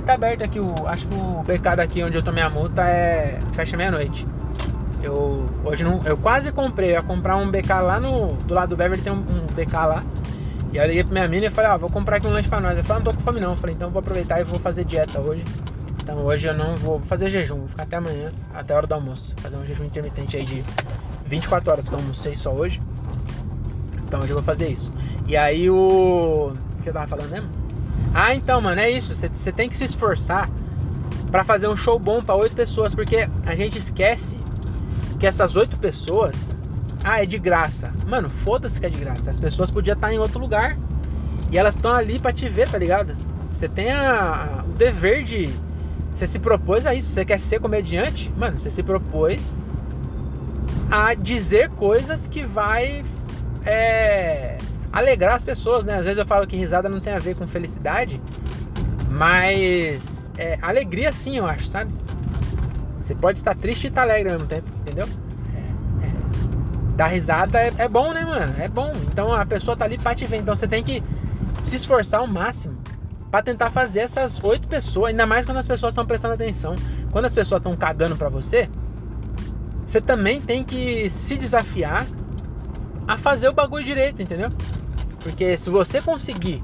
Ah, 0.02 0.04
tá 0.04 0.14
aberto 0.14 0.44
aqui. 0.44 0.60
O, 0.60 0.74
acho 0.88 1.08
que 1.08 1.16
o 1.16 1.44
mercado 1.48 1.80
aqui 1.80 2.04
onde 2.04 2.18
eu 2.18 2.24
tomei 2.24 2.44
a 2.44 2.50
multa 2.50 2.82
é. 2.84 3.40
fecha 3.54 3.78
meia-noite. 3.78 4.28
Eu 5.04 5.50
hoje 5.64 5.84
não. 5.84 6.02
Eu 6.06 6.18
quase 6.18 6.52
comprei. 6.52 6.90
Eu 6.90 6.94
ia 6.94 7.04
comprar 7.04 7.38
um 7.38 7.50
BK 7.50 7.70
lá 7.82 8.00
no. 8.00 8.34
Do 8.34 8.54
lado 8.54 8.70
do 8.70 8.78
Beverly 8.78 9.04
tem 9.04 9.14
um, 9.14 9.18
um 9.18 9.48
BK 9.54 9.74
lá. 9.74 10.04
E 10.74 10.80
aí 10.80 10.86
eu 10.86 10.88
liguei 10.88 11.04
pra 11.04 11.14
minha 11.14 11.28
mina 11.28 11.46
e 11.48 11.50
falei, 11.50 11.70
ah, 11.70 11.78
vou 11.78 11.90
comprar 11.90 12.18
aqui 12.18 12.28
um 12.28 12.32
lanche 12.32 12.50
pra 12.50 12.60
nós. 12.60 12.78
Eu 12.78 12.84
falei, 12.84 13.04
não 13.04 13.12
tô 13.12 13.18
com 13.18 13.24
fome 13.24 13.40
não. 13.40 13.52
Eu 13.52 13.56
falei, 13.56 13.76
então 13.76 13.90
vou 13.92 14.00
aproveitar 14.00 14.40
e 14.40 14.44
vou 14.44 14.60
fazer 14.60 14.86
dieta 14.86 15.20
hoje. 15.20 15.44
Então 16.02 16.18
hoje 16.26 16.48
eu 16.48 16.54
não 16.54 16.76
vou 16.78 17.00
fazer 17.02 17.30
jejum, 17.30 17.60
vou 17.60 17.68
ficar 17.68 17.84
até 17.84 17.98
amanhã, 17.98 18.32
até 18.54 18.74
a 18.74 18.78
hora 18.78 18.88
do 18.88 18.94
almoço. 18.94 19.36
Fazer 19.38 19.56
um 19.56 19.66
jejum 19.66 19.84
intermitente 19.84 20.36
aí 20.36 20.46
de 20.46 20.64
24 21.28 21.72
horas, 21.72 21.88
que 21.88 21.94
eu 21.94 22.00
almocei 22.00 22.36
só 22.36 22.52
hoje. 22.52 22.82
Então 24.08 24.22
hoje 24.22 24.32
eu 24.32 24.36
vou 24.36 24.44
fazer 24.44 24.68
isso. 24.68 24.92
E 25.28 25.38
aí 25.38 25.70
o. 25.70 26.54
O 26.80 26.84
que 26.84 26.90
eu 26.90 26.94
tava 26.94 27.08
falando 27.08 27.30
mesmo? 27.30 27.61
Ah, 28.14 28.36
então, 28.36 28.62
mano, 28.62 28.82
é 28.82 28.90
isso. 28.90 29.14
Você 29.14 29.52
tem 29.52 29.70
que 29.70 29.76
se 29.76 29.86
esforçar 29.86 30.50
para 31.32 31.44
fazer 31.44 31.68
um 31.68 31.78
show 31.78 31.98
bom 31.98 32.22
para 32.22 32.36
oito 32.36 32.56
pessoas, 32.56 32.94
porque 32.94 33.28
a 33.46 33.56
gente 33.56 33.78
esquece 33.78 34.38
que 35.20 35.26
essas 35.26 35.56
oito 35.56 35.78
pessoas, 35.78 36.56
ah, 37.04 37.24
é 37.24 37.26
de 37.26 37.40
graça. 37.40 37.94
Mano, 38.08 38.30
foda-se 38.44 38.80
que 38.80 38.86
é 38.86 38.90
de 38.90 38.98
graça. 38.98 39.30
As 39.30 39.40
pessoas 39.40 39.72
podiam 39.72 39.96
estar 39.96 40.12
em 40.14 40.20
outro 40.20 40.40
lugar 40.40 40.78
e 41.52 41.58
elas 41.58 41.76
estão 41.76 41.94
ali 41.94 42.20
para 42.20 42.34
te 42.34 42.48
ver, 42.50 42.70
tá 42.70 42.78
ligado? 42.78 43.16
Você 43.52 43.70
tem 43.70 43.92
a, 43.92 44.62
a, 44.62 44.64
o 44.64 44.74
dever 44.74 45.24
de. 45.24 45.50
Você 46.14 46.28
se 46.28 46.40
propôs 46.40 46.86
a 46.86 46.94
isso. 46.94 47.10
Você 47.10 47.24
quer 47.24 47.40
ser 47.40 47.60
comediante? 47.60 48.32
Mano, 48.38 48.60
você 48.60 48.70
se 48.70 48.84
propôs 48.84 49.56
a 50.90 51.14
dizer 51.14 51.70
coisas 51.70 52.28
que 52.28 52.46
vai 52.46 53.04
é, 53.66 54.58
alegrar 54.92 55.36
as 55.36 55.44
pessoas, 55.44 55.86
né? 55.86 55.98
Às 55.98 56.06
vezes 56.06 56.18
eu 56.18 56.26
falo 56.26 56.46
que 56.46 56.56
risada 56.56 56.90
não 56.90 57.00
tem 57.00 57.14
a 57.14 57.20
ver 57.20 57.36
com 57.36 57.48
felicidade, 57.48 58.22
mas 59.10 60.32
é, 60.38 60.58
alegria 60.62 61.12
sim, 61.14 61.38
eu 61.38 61.46
acho, 61.46 61.68
sabe? 61.68 61.94
Você 63.00 63.16
pode 63.16 63.40
estar 63.40 63.56
triste 63.56 63.86
e 63.86 63.88
estar 63.88 64.04
alegre 64.04 64.32
ao 64.32 64.36
mesmo 64.36 64.48
tempo, 64.48 64.68
entendeu? 64.82 65.08
É, 65.54 66.06
é, 66.06 66.96
dar 66.96 67.08
risada 67.08 67.60
é, 67.60 67.74
é, 67.78 67.88
bom, 67.88 68.14
né, 68.14 68.24
mano? 68.24 68.54
É 68.60 68.68
bom. 68.68 68.94
Então 69.12 69.34
a 69.34 69.46
pessoa 69.46 69.76
tá 69.76 69.86
ali 69.86 69.98
pra 69.98 70.14
te 70.14 70.26
ver. 70.26 70.38
Então 70.38 70.56
você 70.56 70.68
tem 70.68 70.84
que 70.84 71.04
se 71.62 71.76
esforçar 71.76 72.20
ao 72.20 72.28
máximo 72.28 72.78
para 73.32 73.42
tentar 73.42 73.72
fazer 73.72 74.02
essas 74.02 74.44
oito 74.44 74.68
pessoas, 74.68 75.12
ainda 75.12 75.26
mais 75.26 75.46
quando 75.46 75.58
as 75.58 75.68
pessoas 75.68 75.94
estão 75.94 76.06
prestando 76.06 76.34
atenção. 76.34 76.76
Quando 77.12 77.26
as 77.26 77.34
pessoas 77.34 77.60
estão 77.60 77.76
cagando 77.76 78.16
para 78.16 78.30
você, 78.30 78.70
você 79.88 80.00
também 80.00 80.40
tem 80.40 80.64
que 80.64 81.10
se 81.10 81.38
desafiar 81.38 82.06
a 83.08 83.18
fazer 83.18 83.50
o 83.50 83.54
bagulho 83.54 83.84
direito, 83.84 84.22
entendeu? 84.22 84.52
Porque 85.24 85.58
se 85.58 85.70
você 85.70 86.02
conseguir 86.02 86.62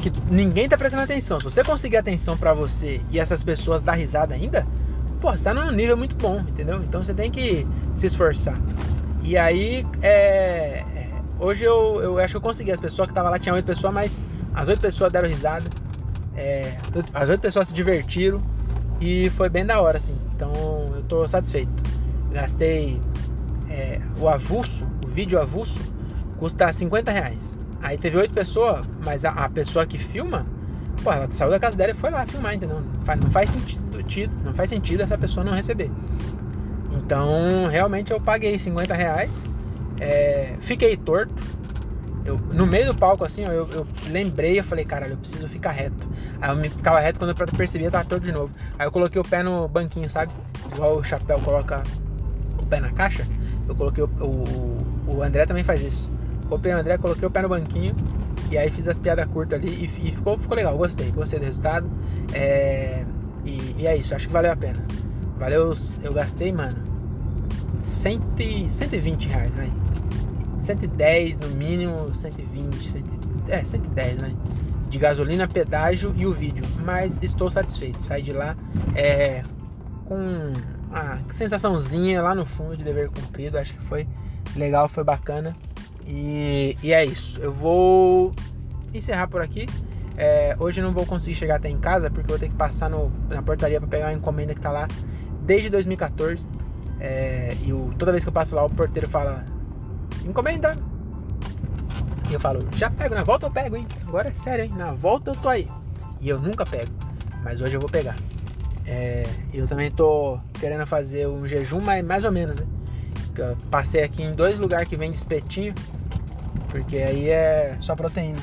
que 0.00 0.12
ninguém 0.30 0.68
tá 0.68 0.76
prestando 0.76 1.02
atenção, 1.02 1.40
se 1.40 1.44
você 1.44 1.64
conseguir 1.64 1.96
atenção 1.96 2.36
para 2.36 2.52
você 2.52 3.00
e 3.10 3.18
essas 3.18 3.42
pessoas 3.42 3.82
dar 3.82 3.94
risada 3.94 4.34
ainda, 4.34 4.66
pô, 5.20 5.30
você 5.30 5.44
tá 5.44 5.54
num 5.54 5.70
nível 5.72 5.96
muito 5.96 6.16
bom, 6.16 6.40
entendeu? 6.40 6.82
Então 6.82 7.02
você 7.02 7.12
tem 7.12 7.30
que 7.30 7.66
se 7.96 8.06
esforçar. 8.06 8.60
E 9.24 9.36
aí, 9.36 9.84
é, 10.00 10.84
é, 10.94 11.10
hoje 11.40 11.64
eu, 11.64 12.00
eu 12.00 12.18
acho 12.18 12.34
que 12.34 12.36
eu 12.36 12.40
consegui. 12.40 12.72
As 12.72 12.80
pessoas 12.80 13.06
que 13.06 13.12
estavam 13.12 13.30
lá, 13.30 13.38
tinha 13.38 13.54
oito 13.54 13.64
pessoas, 13.66 13.92
mas 13.92 14.20
as 14.54 14.68
oito 14.68 14.80
pessoas 14.80 15.12
deram 15.12 15.28
risada. 15.28 15.68
É, 16.36 16.78
as 17.12 17.28
oito 17.28 17.40
pessoas 17.40 17.68
se 17.68 17.74
divertiram 17.74 18.40
e 19.00 19.28
foi 19.30 19.48
bem 19.48 19.66
da 19.66 19.80
hora, 19.80 19.96
assim. 19.96 20.16
Então 20.34 20.52
eu 20.94 21.02
tô 21.02 21.26
satisfeito. 21.26 21.70
Gastei 22.32 23.00
é, 23.68 24.00
o 24.20 24.28
avulso, 24.28 24.86
o 25.04 25.08
vídeo 25.08 25.40
avulso, 25.40 25.78
custa 26.38 26.72
50 26.72 27.10
reais. 27.10 27.58
Aí 27.80 27.96
teve 27.96 28.16
oito 28.16 28.34
pessoas, 28.34 28.86
mas 29.04 29.24
a, 29.24 29.30
a, 29.30 29.48
pessoa 29.48 29.86
que 29.86 29.98
filma, 29.98 30.46
pô, 31.02 31.12
ela 31.12 31.30
saiu 31.30 31.50
da 31.50 31.60
casa 31.60 31.76
dela 31.76 31.92
e 31.92 31.94
foi 31.94 32.10
lá 32.10 32.26
filmar, 32.26 32.54
entendeu? 32.54 32.80
Não 32.80 33.04
faz, 33.04 33.20
não 33.20 33.30
faz 33.30 33.50
sentido, 33.50 34.34
não 34.44 34.54
faz 34.54 34.70
sentido 34.70 35.02
essa 35.02 35.16
pessoa 35.16 35.44
não 35.44 35.52
receber. 35.52 35.90
Então, 36.92 37.68
realmente 37.70 38.12
eu 38.12 38.20
paguei 38.20 38.58
50 38.58 38.94
reais, 38.94 39.46
é, 40.00 40.56
fiquei 40.60 40.96
torto. 40.96 41.32
Eu, 42.24 42.36
no 42.36 42.66
meio 42.66 42.86
do 42.86 42.94
palco, 42.94 43.24
assim, 43.24 43.44
eu, 43.44 43.68
eu, 43.70 43.86
lembrei, 44.10 44.58
eu 44.58 44.64
falei, 44.64 44.84
caralho, 44.84 45.12
eu 45.12 45.16
preciso 45.16 45.48
ficar 45.48 45.70
reto. 45.70 46.06
Aí 46.40 46.50
eu 46.50 46.56
me 46.56 46.68
ficava 46.68 47.00
reto 47.00 47.18
quando 47.18 47.30
eu 47.30 47.46
percebia, 47.56 47.86
eu 47.86 47.90
tava 47.90 48.04
torto 48.04 48.26
de 48.26 48.32
novo. 48.32 48.52
Aí 48.78 48.86
eu 48.86 48.92
coloquei 48.92 49.20
o 49.20 49.24
pé 49.24 49.42
no 49.42 49.66
banquinho, 49.68 50.10
sabe? 50.10 50.32
Igual 50.74 50.96
o 50.96 51.04
chapéu 51.04 51.40
coloca 51.40 51.82
o 52.58 52.66
pé 52.66 52.80
na 52.80 52.90
caixa. 52.92 53.26
Eu 53.66 53.74
coloquei 53.74 54.04
o, 54.04 54.08
o, 54.20 55.06
o 55.06 55.22
André 55.22 55.46
também 55.46 55.64
faz 55.64 55.80
isso. 55.80 56.10
Coloquei 56.48 56.72
o 56.72 56.78
André, 56.78 56.98
coloquei 56.98 57.28
o 57.28 57.30
pé 57.30 57.42
no 57.42 57.48
banquinho 57.48 57.94
e 58.50 58.56
aí 58.56 58.70
fiz 58.70 58.88
as 58.88 58.98
piadas 58.98 59.26
curtas 59.26 59.60
ali 59.60 59.68
e, 59.68 59.84
e, 59.84 60.12
ficou, 60.12 60.38
ficou 60.38 60.56
legal, 60.56 60.76
gostei, 60.76 61.10
gostei 61.10 61.38
do 61.38 61.44
resultado. 61.44 61.90
É, 62.32 63.04
e, 63.44 63.74
e, 63.78 63.86
é 63.86 63.96
isso, 63.96 64.14
acho 64.14 64.26
que 64.26 64.32
valeu 64.32 64.52
a 64.52 64.56
pena. 64.56 64.84
Valeu, 65.38 65.72
eu 66.02 66.12
gastei, 66.12 66.50
mano, 66.50 66.76
100, 67.82 68.68
120 68.68 69.28
reais, 69.28 69.54
vai. 69.54 69.70
110 70.60 71.38
no 71.38 71.48
mínimo, 71.48 72.14
120, 72.14 72.82
100, 72.82 73.04
é, 73.48 73.64
110, 73.64 74.18
né? 74.18 74.34
De 74.88 74.98
gasolina, 74.98 75.46
pedágio 75.46 76.12
e 76.16 76.26
o 76.26 76.32
vídeo. 76.32 76.64
Mas 76.84 77.20
estou 77.22 77.50
satisfeito. 77.50 78.02
Saí 78.02 78.22
de 78.22 78.32
lá 78.32 78.56
é, 78.96 79.44
com 80.06 80.52
a 80.90 81.18
sensaçãozinha 81.30 82.22
lá 82.22 82.34
no 82.34 82.46
fundo 82.46 82.76
de 82.76 82.82
dever 82.82 83.10
cumprido. 83.10 83.58
Acho 83.58 83.74
que 83.74 83.84
foi 83.84 84.06
legal, 84.56 84.88
foi 84.88 85.04
bacana. 85.04 85.54
E, 86.08 86.76
e 86.82 86.92
é 86.92 87.04
isso. 87.04 87.38
Eu 87.38 87.52
vou 87.52 88.34
encerrar 88.94 89.28
por 89.28 89.42
aqui. 89.42 89.66
É, 90.16 90.56
hoje 90.58 90.80
não 90.80 90.92
vou 90.92 91.06
conseguir 91.06 91.36
chegar 91.36 91.56
até 91.56 91.68
em 91.68 91.78
casa 91.78 92.10
porque 92.10 92.32
eu 92.32 92.36
vou 92.36 92.38
ter 92.38 92.48
que 92.48 92.56
passar 92.56 92.88
no, 92.88 93.12
na 93.28 93.42
portaria 93.42 93.78
para 93.78 93.88
pegar 93.88 94.06
uma 94.06 94.14
encomenda 94.14 94.54
que 94.54 94.60
tá 94.60 94.72
lá 94.72 94.88
desde 95.42 95.68
2014. 95.68 96.46
É, 96.98 97.54
e 97.62 97.72
o, 97.72 97.94
toda 97.98 98.10
vez 98.10 98.24
que 98.24 98.28
eu 98.28 98.32
passo 98.32 98.56
lá, 98.56 98.64
o 98.64 98.70
porteiro 98.70 99.08
fala: 99.08 99.44
Encomenda! 100.24 100.76
E 102.30 102.34
eu 102.34 102.40
falo: 102.40 102.66
Já 102.74 102.90
pego, 102.90 103.14
na 103.14 103.22
volta 103.22 103.46
eu 103.46 103.50
pego, 103.50 103.76
hein? 103.76 103.86
Agora 104.06 104.30
é 104.30 104.32
sério, 104.32 104.64
hein? 104.64 104.72
Na 104.76 104.92
volta 104.92 105.30
eu 105.30 105.36
tô 105.36 105.48
aí. 105.48 105.68
E 106.20 106.28
eu 106.28 106.40
nunca 106.40 106.66
pego, 106.66 106.90
mas 107.44 107.60
hoje 107.60 107.76
eu 107.76 107.80
vou 107.80 107.88
pegar. 107.88 108.16
É, 108.86 109.26
eu 109.52 109.68
também 109.68 109.90
tô 109.90 110.40
querendo 110.58 110.86
fazer 110.86 111.28
um 111.28 111.46
jejum, 111.46 111.80
mas 111.80 112.04
mais 112.04 112.24
ou 112.24 112.32
menos, 112.32 112.58
né? 112.58 112.66
Eu 113.36 113.56
passei 113.70 114.02
aqui 114.02 114.22
em 114.22 114.34
dois 114.34 114.58
lugares 114.58 114.88
que 114.88 114.96
vende 114.96 115.16
espetinho, 115.16 115.72
porque 116.78 116.98
aí 116.98 117.28
é 117.28 117.76
só 117.80 117.96
proteína. 117.96 118.38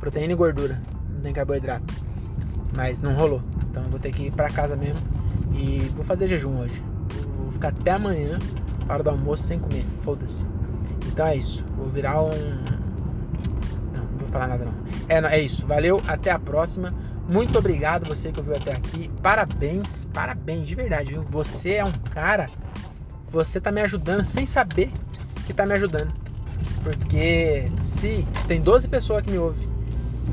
Proteína 0.00 0.32
e 0.32 0.36
gordura, 0.36 0.80
não 1.10 1.20
tem 1.20 1.34
carboidrato. 1.34 1.92
Mas 2.74 3.00
não 3.00 3.12
rolou. 3.12 3.42
Então 3.68 3.82
eu 3.82 3.90
vou 3.90 4.00
ter 4.00 4.10
que 4.10 4.24
ir 4.24 4.30
pra 4.30 4.48
casa 4.48 4.74
mesmo 4.74 5.00
e 5.52 5.80
vou 5.94 6.04
fazer 6.04 6.28
jejum 6.28 6.60
hoje. 6.60 6.82
Vou 7.36 7.52
ficar 7.52 7.68
até 7.68 7.90
amanhã, 7.90 8.38
hora 8.88 9.02
do 9.02 9.10
almoço, 9.10 9.42
sem 9.42 9.58
comer. 9.58 9.84
Foda-se. 10.02 10.48
Então 11.08 11.26
é 11.26 11.36
isso. 11.36 11.62
Vou 11.76 11.88
virar 11.88 12.22
um. 12.22 12.30
Não, 13.92 14.04
não 14.04 14.18
vou 14.18 14.28
falar 14.28 14.46
nada 14.46 14.64
não. 14.64 14.74
É, 15.06 15.20
não, 15.20 15.28
é 15.28 15.38
isso. 15.38 15.66
Valeu, 15.66 16.00
até 16.06 16.30
a 16.30 16.38
próxima. 16.38 16.94
Muito 17.28 17.58
obrigado 17.58 18.08
você 18.08 18.32
que 18.32 18.40
ouviu 18.40 18.56
até 18.56 18.72
aqui. 18.72 19.10
Parabéns, 19.22 20.06
parabéns, 20.14 20.66
de 20.66 20.74
verdade, 20.74 21.10
viu? 21.10 21.22
Você 21.30 21.74
é 21.74 21.84
um 21.84 21.92
cara. 22.12 22.48
Você 23.30 23.60
tá 23.60 23.70
me 23.70 23.82
ajudando 23.82 24.24
sem 24.24 24.46
saber 24.46 24.90
que 25.46 25.52
tá 25.52 25.66
me 25.66 25.74
ajudando. 25.74 26.27
Porque 26.82 27.68
se 27.80 28.26
tem 28.46 28.60
12 28.60 28.88
pessoas 28.88 29.22
que 29.22 29.30
me 29.30 29.38
ouvem, 29.38 29.68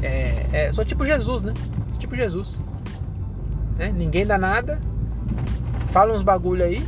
é, 0.01 0.45
é, 0.51 0.73
sou 0.73 0.85
tipo 0.85 1.05
Jesus, 1.05 1.43
né? 1.43 1.53
Sou 1.89 1.99
tipo 1.99 2.15
Jesus. 2.15 2.61
Né? 3.77 3.91
Ninguém 3.95 4.25
dá 4.25 4.37
nada, 4.37 4.79
fala 5.91 6.13
uns 6.13 6.23
bagulho 6.23 6.63
aí. 6.63 6.85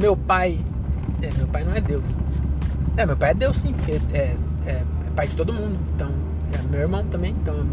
Meu 0.00 0.16
pai. 0.16 0.58
É, 1.22 1.30
meu 1.36 1.46
pai 1.48 1.64
não 1.64 1.74
é 1.74 1.80
Deus. 1.80 2.16
É, 2.96 3.04
meu 3.04 3.16
pai 3.16 3.30
é 3.30 3.34
Deus 3.34 3.58
sim, 3.58 3.72
porque 3.72 3.92
é, 4.12 4.36
é, 4.66 4.70
é 4.70 4.84
pai 5.14 5.26
de 5.26 5.36
todo 5.36 5.52
mundo. 5.52 5.78
Então, 5.94 6.10
é 6.52 6.62
meu 6.70 6.80
irmão 6.80 7.04
também. 7.06 7.32
Então, 7.32 7.66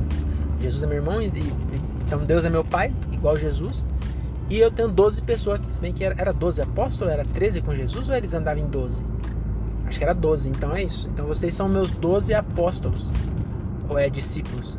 Jesus 0.62 0.84
é 0.84 0.88
meu 0.88 0.98
irmão. 0.98 1.22
E, 1.22 1.28
e, 1.28 1.54
então, 2.06 2.20
Deus 2.20 2.46
é 2.46 2.50
meu 2.50 2.64
pai, 2.64 2.94
igual 3.12 3.38
Jesus. 3.38 3.88
E 4.50 4.60
eu 4.60 4.72
tenho 4.72 4.90
12 4.90 5.22
pessoas 5.22 5.60
aqui. 5.60 5.74
Se 5.74 5.82
bem 5.82 5.94
que 5.94 6.04
era, 6.04 6.16
era 6.18 6.32
12 6.32 6.62
apóstolos, 6.62 7.14
era 7.14 7.26
13 7.26 7.62
com 7.62 7.74
Jesus 7.74 8.10
ou 8.10 8.16
eles 8.16 8.34
andavam 8.34 8.64
em 8.64 8.68
12? 8.68 9.04
Acho 9.96 10.00
que 10.02 10.04
era 10.04 10.14
12, 10.14 10.50
então 10.50 10.76
é 10.76 10.84
isso. 10.84 11.08
Então 11.08 11.26
vocês 11.26 11.54
são 11.54 11.70
meus 11.70 11.90
12 11.90 12.34
apóstolos. 12.34 13.10
Ou 13.88 13.98
é 13.98 14.10
discípulos? 14.10 14.78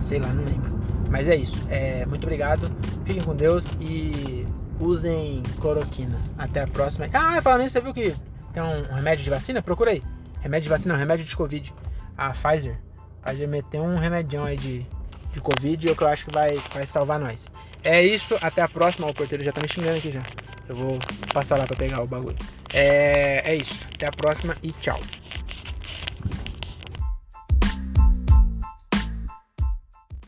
Sei 0.00 0.18
lá, 0.18 0.26
não 0.32 0.44
lembro. 0.44 0.72
Mas 1.08 1.28
é 1.28 1.36
isso. 1.36 1.64
É, 1.70 2.04
muito 2.06 2.24
obrigado. 2.24 2.68
Fiquem 3.04 3.22
com 3.22 3.36
Deus 3.36 3.78
e 3.80 4.44
usem 4.80 5.44
cloroquina. 5.60 6.20
Até 6.36 6.62
a 6.62 6.66
próxima. 6.66 7.08
Ah, 7.12 7.40
falando 7.40 7.60
nisso, 7.60 7.74
você 7.74 7.80
viu 7.80 7.94
que 7.94 8.16
tem 8.52 8.60
um 8.60 8.92
remédio 8.92 9.22
de 9.22 9.30
vacina? 9.30 9.62
Procura 9.62 9.92
aí. 9.92 10.02
Remédio 10.40 10.64
de 10.64 10.70
vacina, 10.70 10.96
remédio 10.96 11.24
de 11.24 11.36
Covid. 11.36 11.72
A 12.18 12.30
Pfizer. 12.30 12.76
Pfizer 13.24 13.46
meteu 13.46 13.84
um 13.84 13.96
remedião 13.96 14.42
aí 14.42 14.56
de, 14.56 14.84
de 15.32 15.40
Covid, 15.40 15.94
que 15.94 16.02
eu 16.02 16.08
acho 16.08 16.26
que 16.26 16.34
vai, 16.34 16.60
vai 16.74 16.84
salvar 16.84 17.20
nós. 17.20 17.48
É 17.84 18.02
isso, 18.02 18.36
até 18.42 18.60
a 18.60 18.68
próxima. 18.68 19.06
O 19.06 19.14
porteiro 19.14 19.44
já 19.44 19.52
tá 19.52 19.60
me 19.60 19.68
xingando 19.68 19.98
aqui 19.98 20.10
já. 20.10 20.22
Eu 20.72 20.76
vou 20.78 20.98
passar 21.34 21.58
lá 21.58 21.66
pra 21.66 21.76
pegar 21.76 22.00
o 22.00 22.06
bagulho. 22.06 22.36
É, 22.72 23.42
é 23.44 23.54
isso, 23.54 23.78
até 23.94 24.06
a 24.06 24.10
próxima 24.10 24.56
e 24.62 24.72
tchau. 24.72 24.98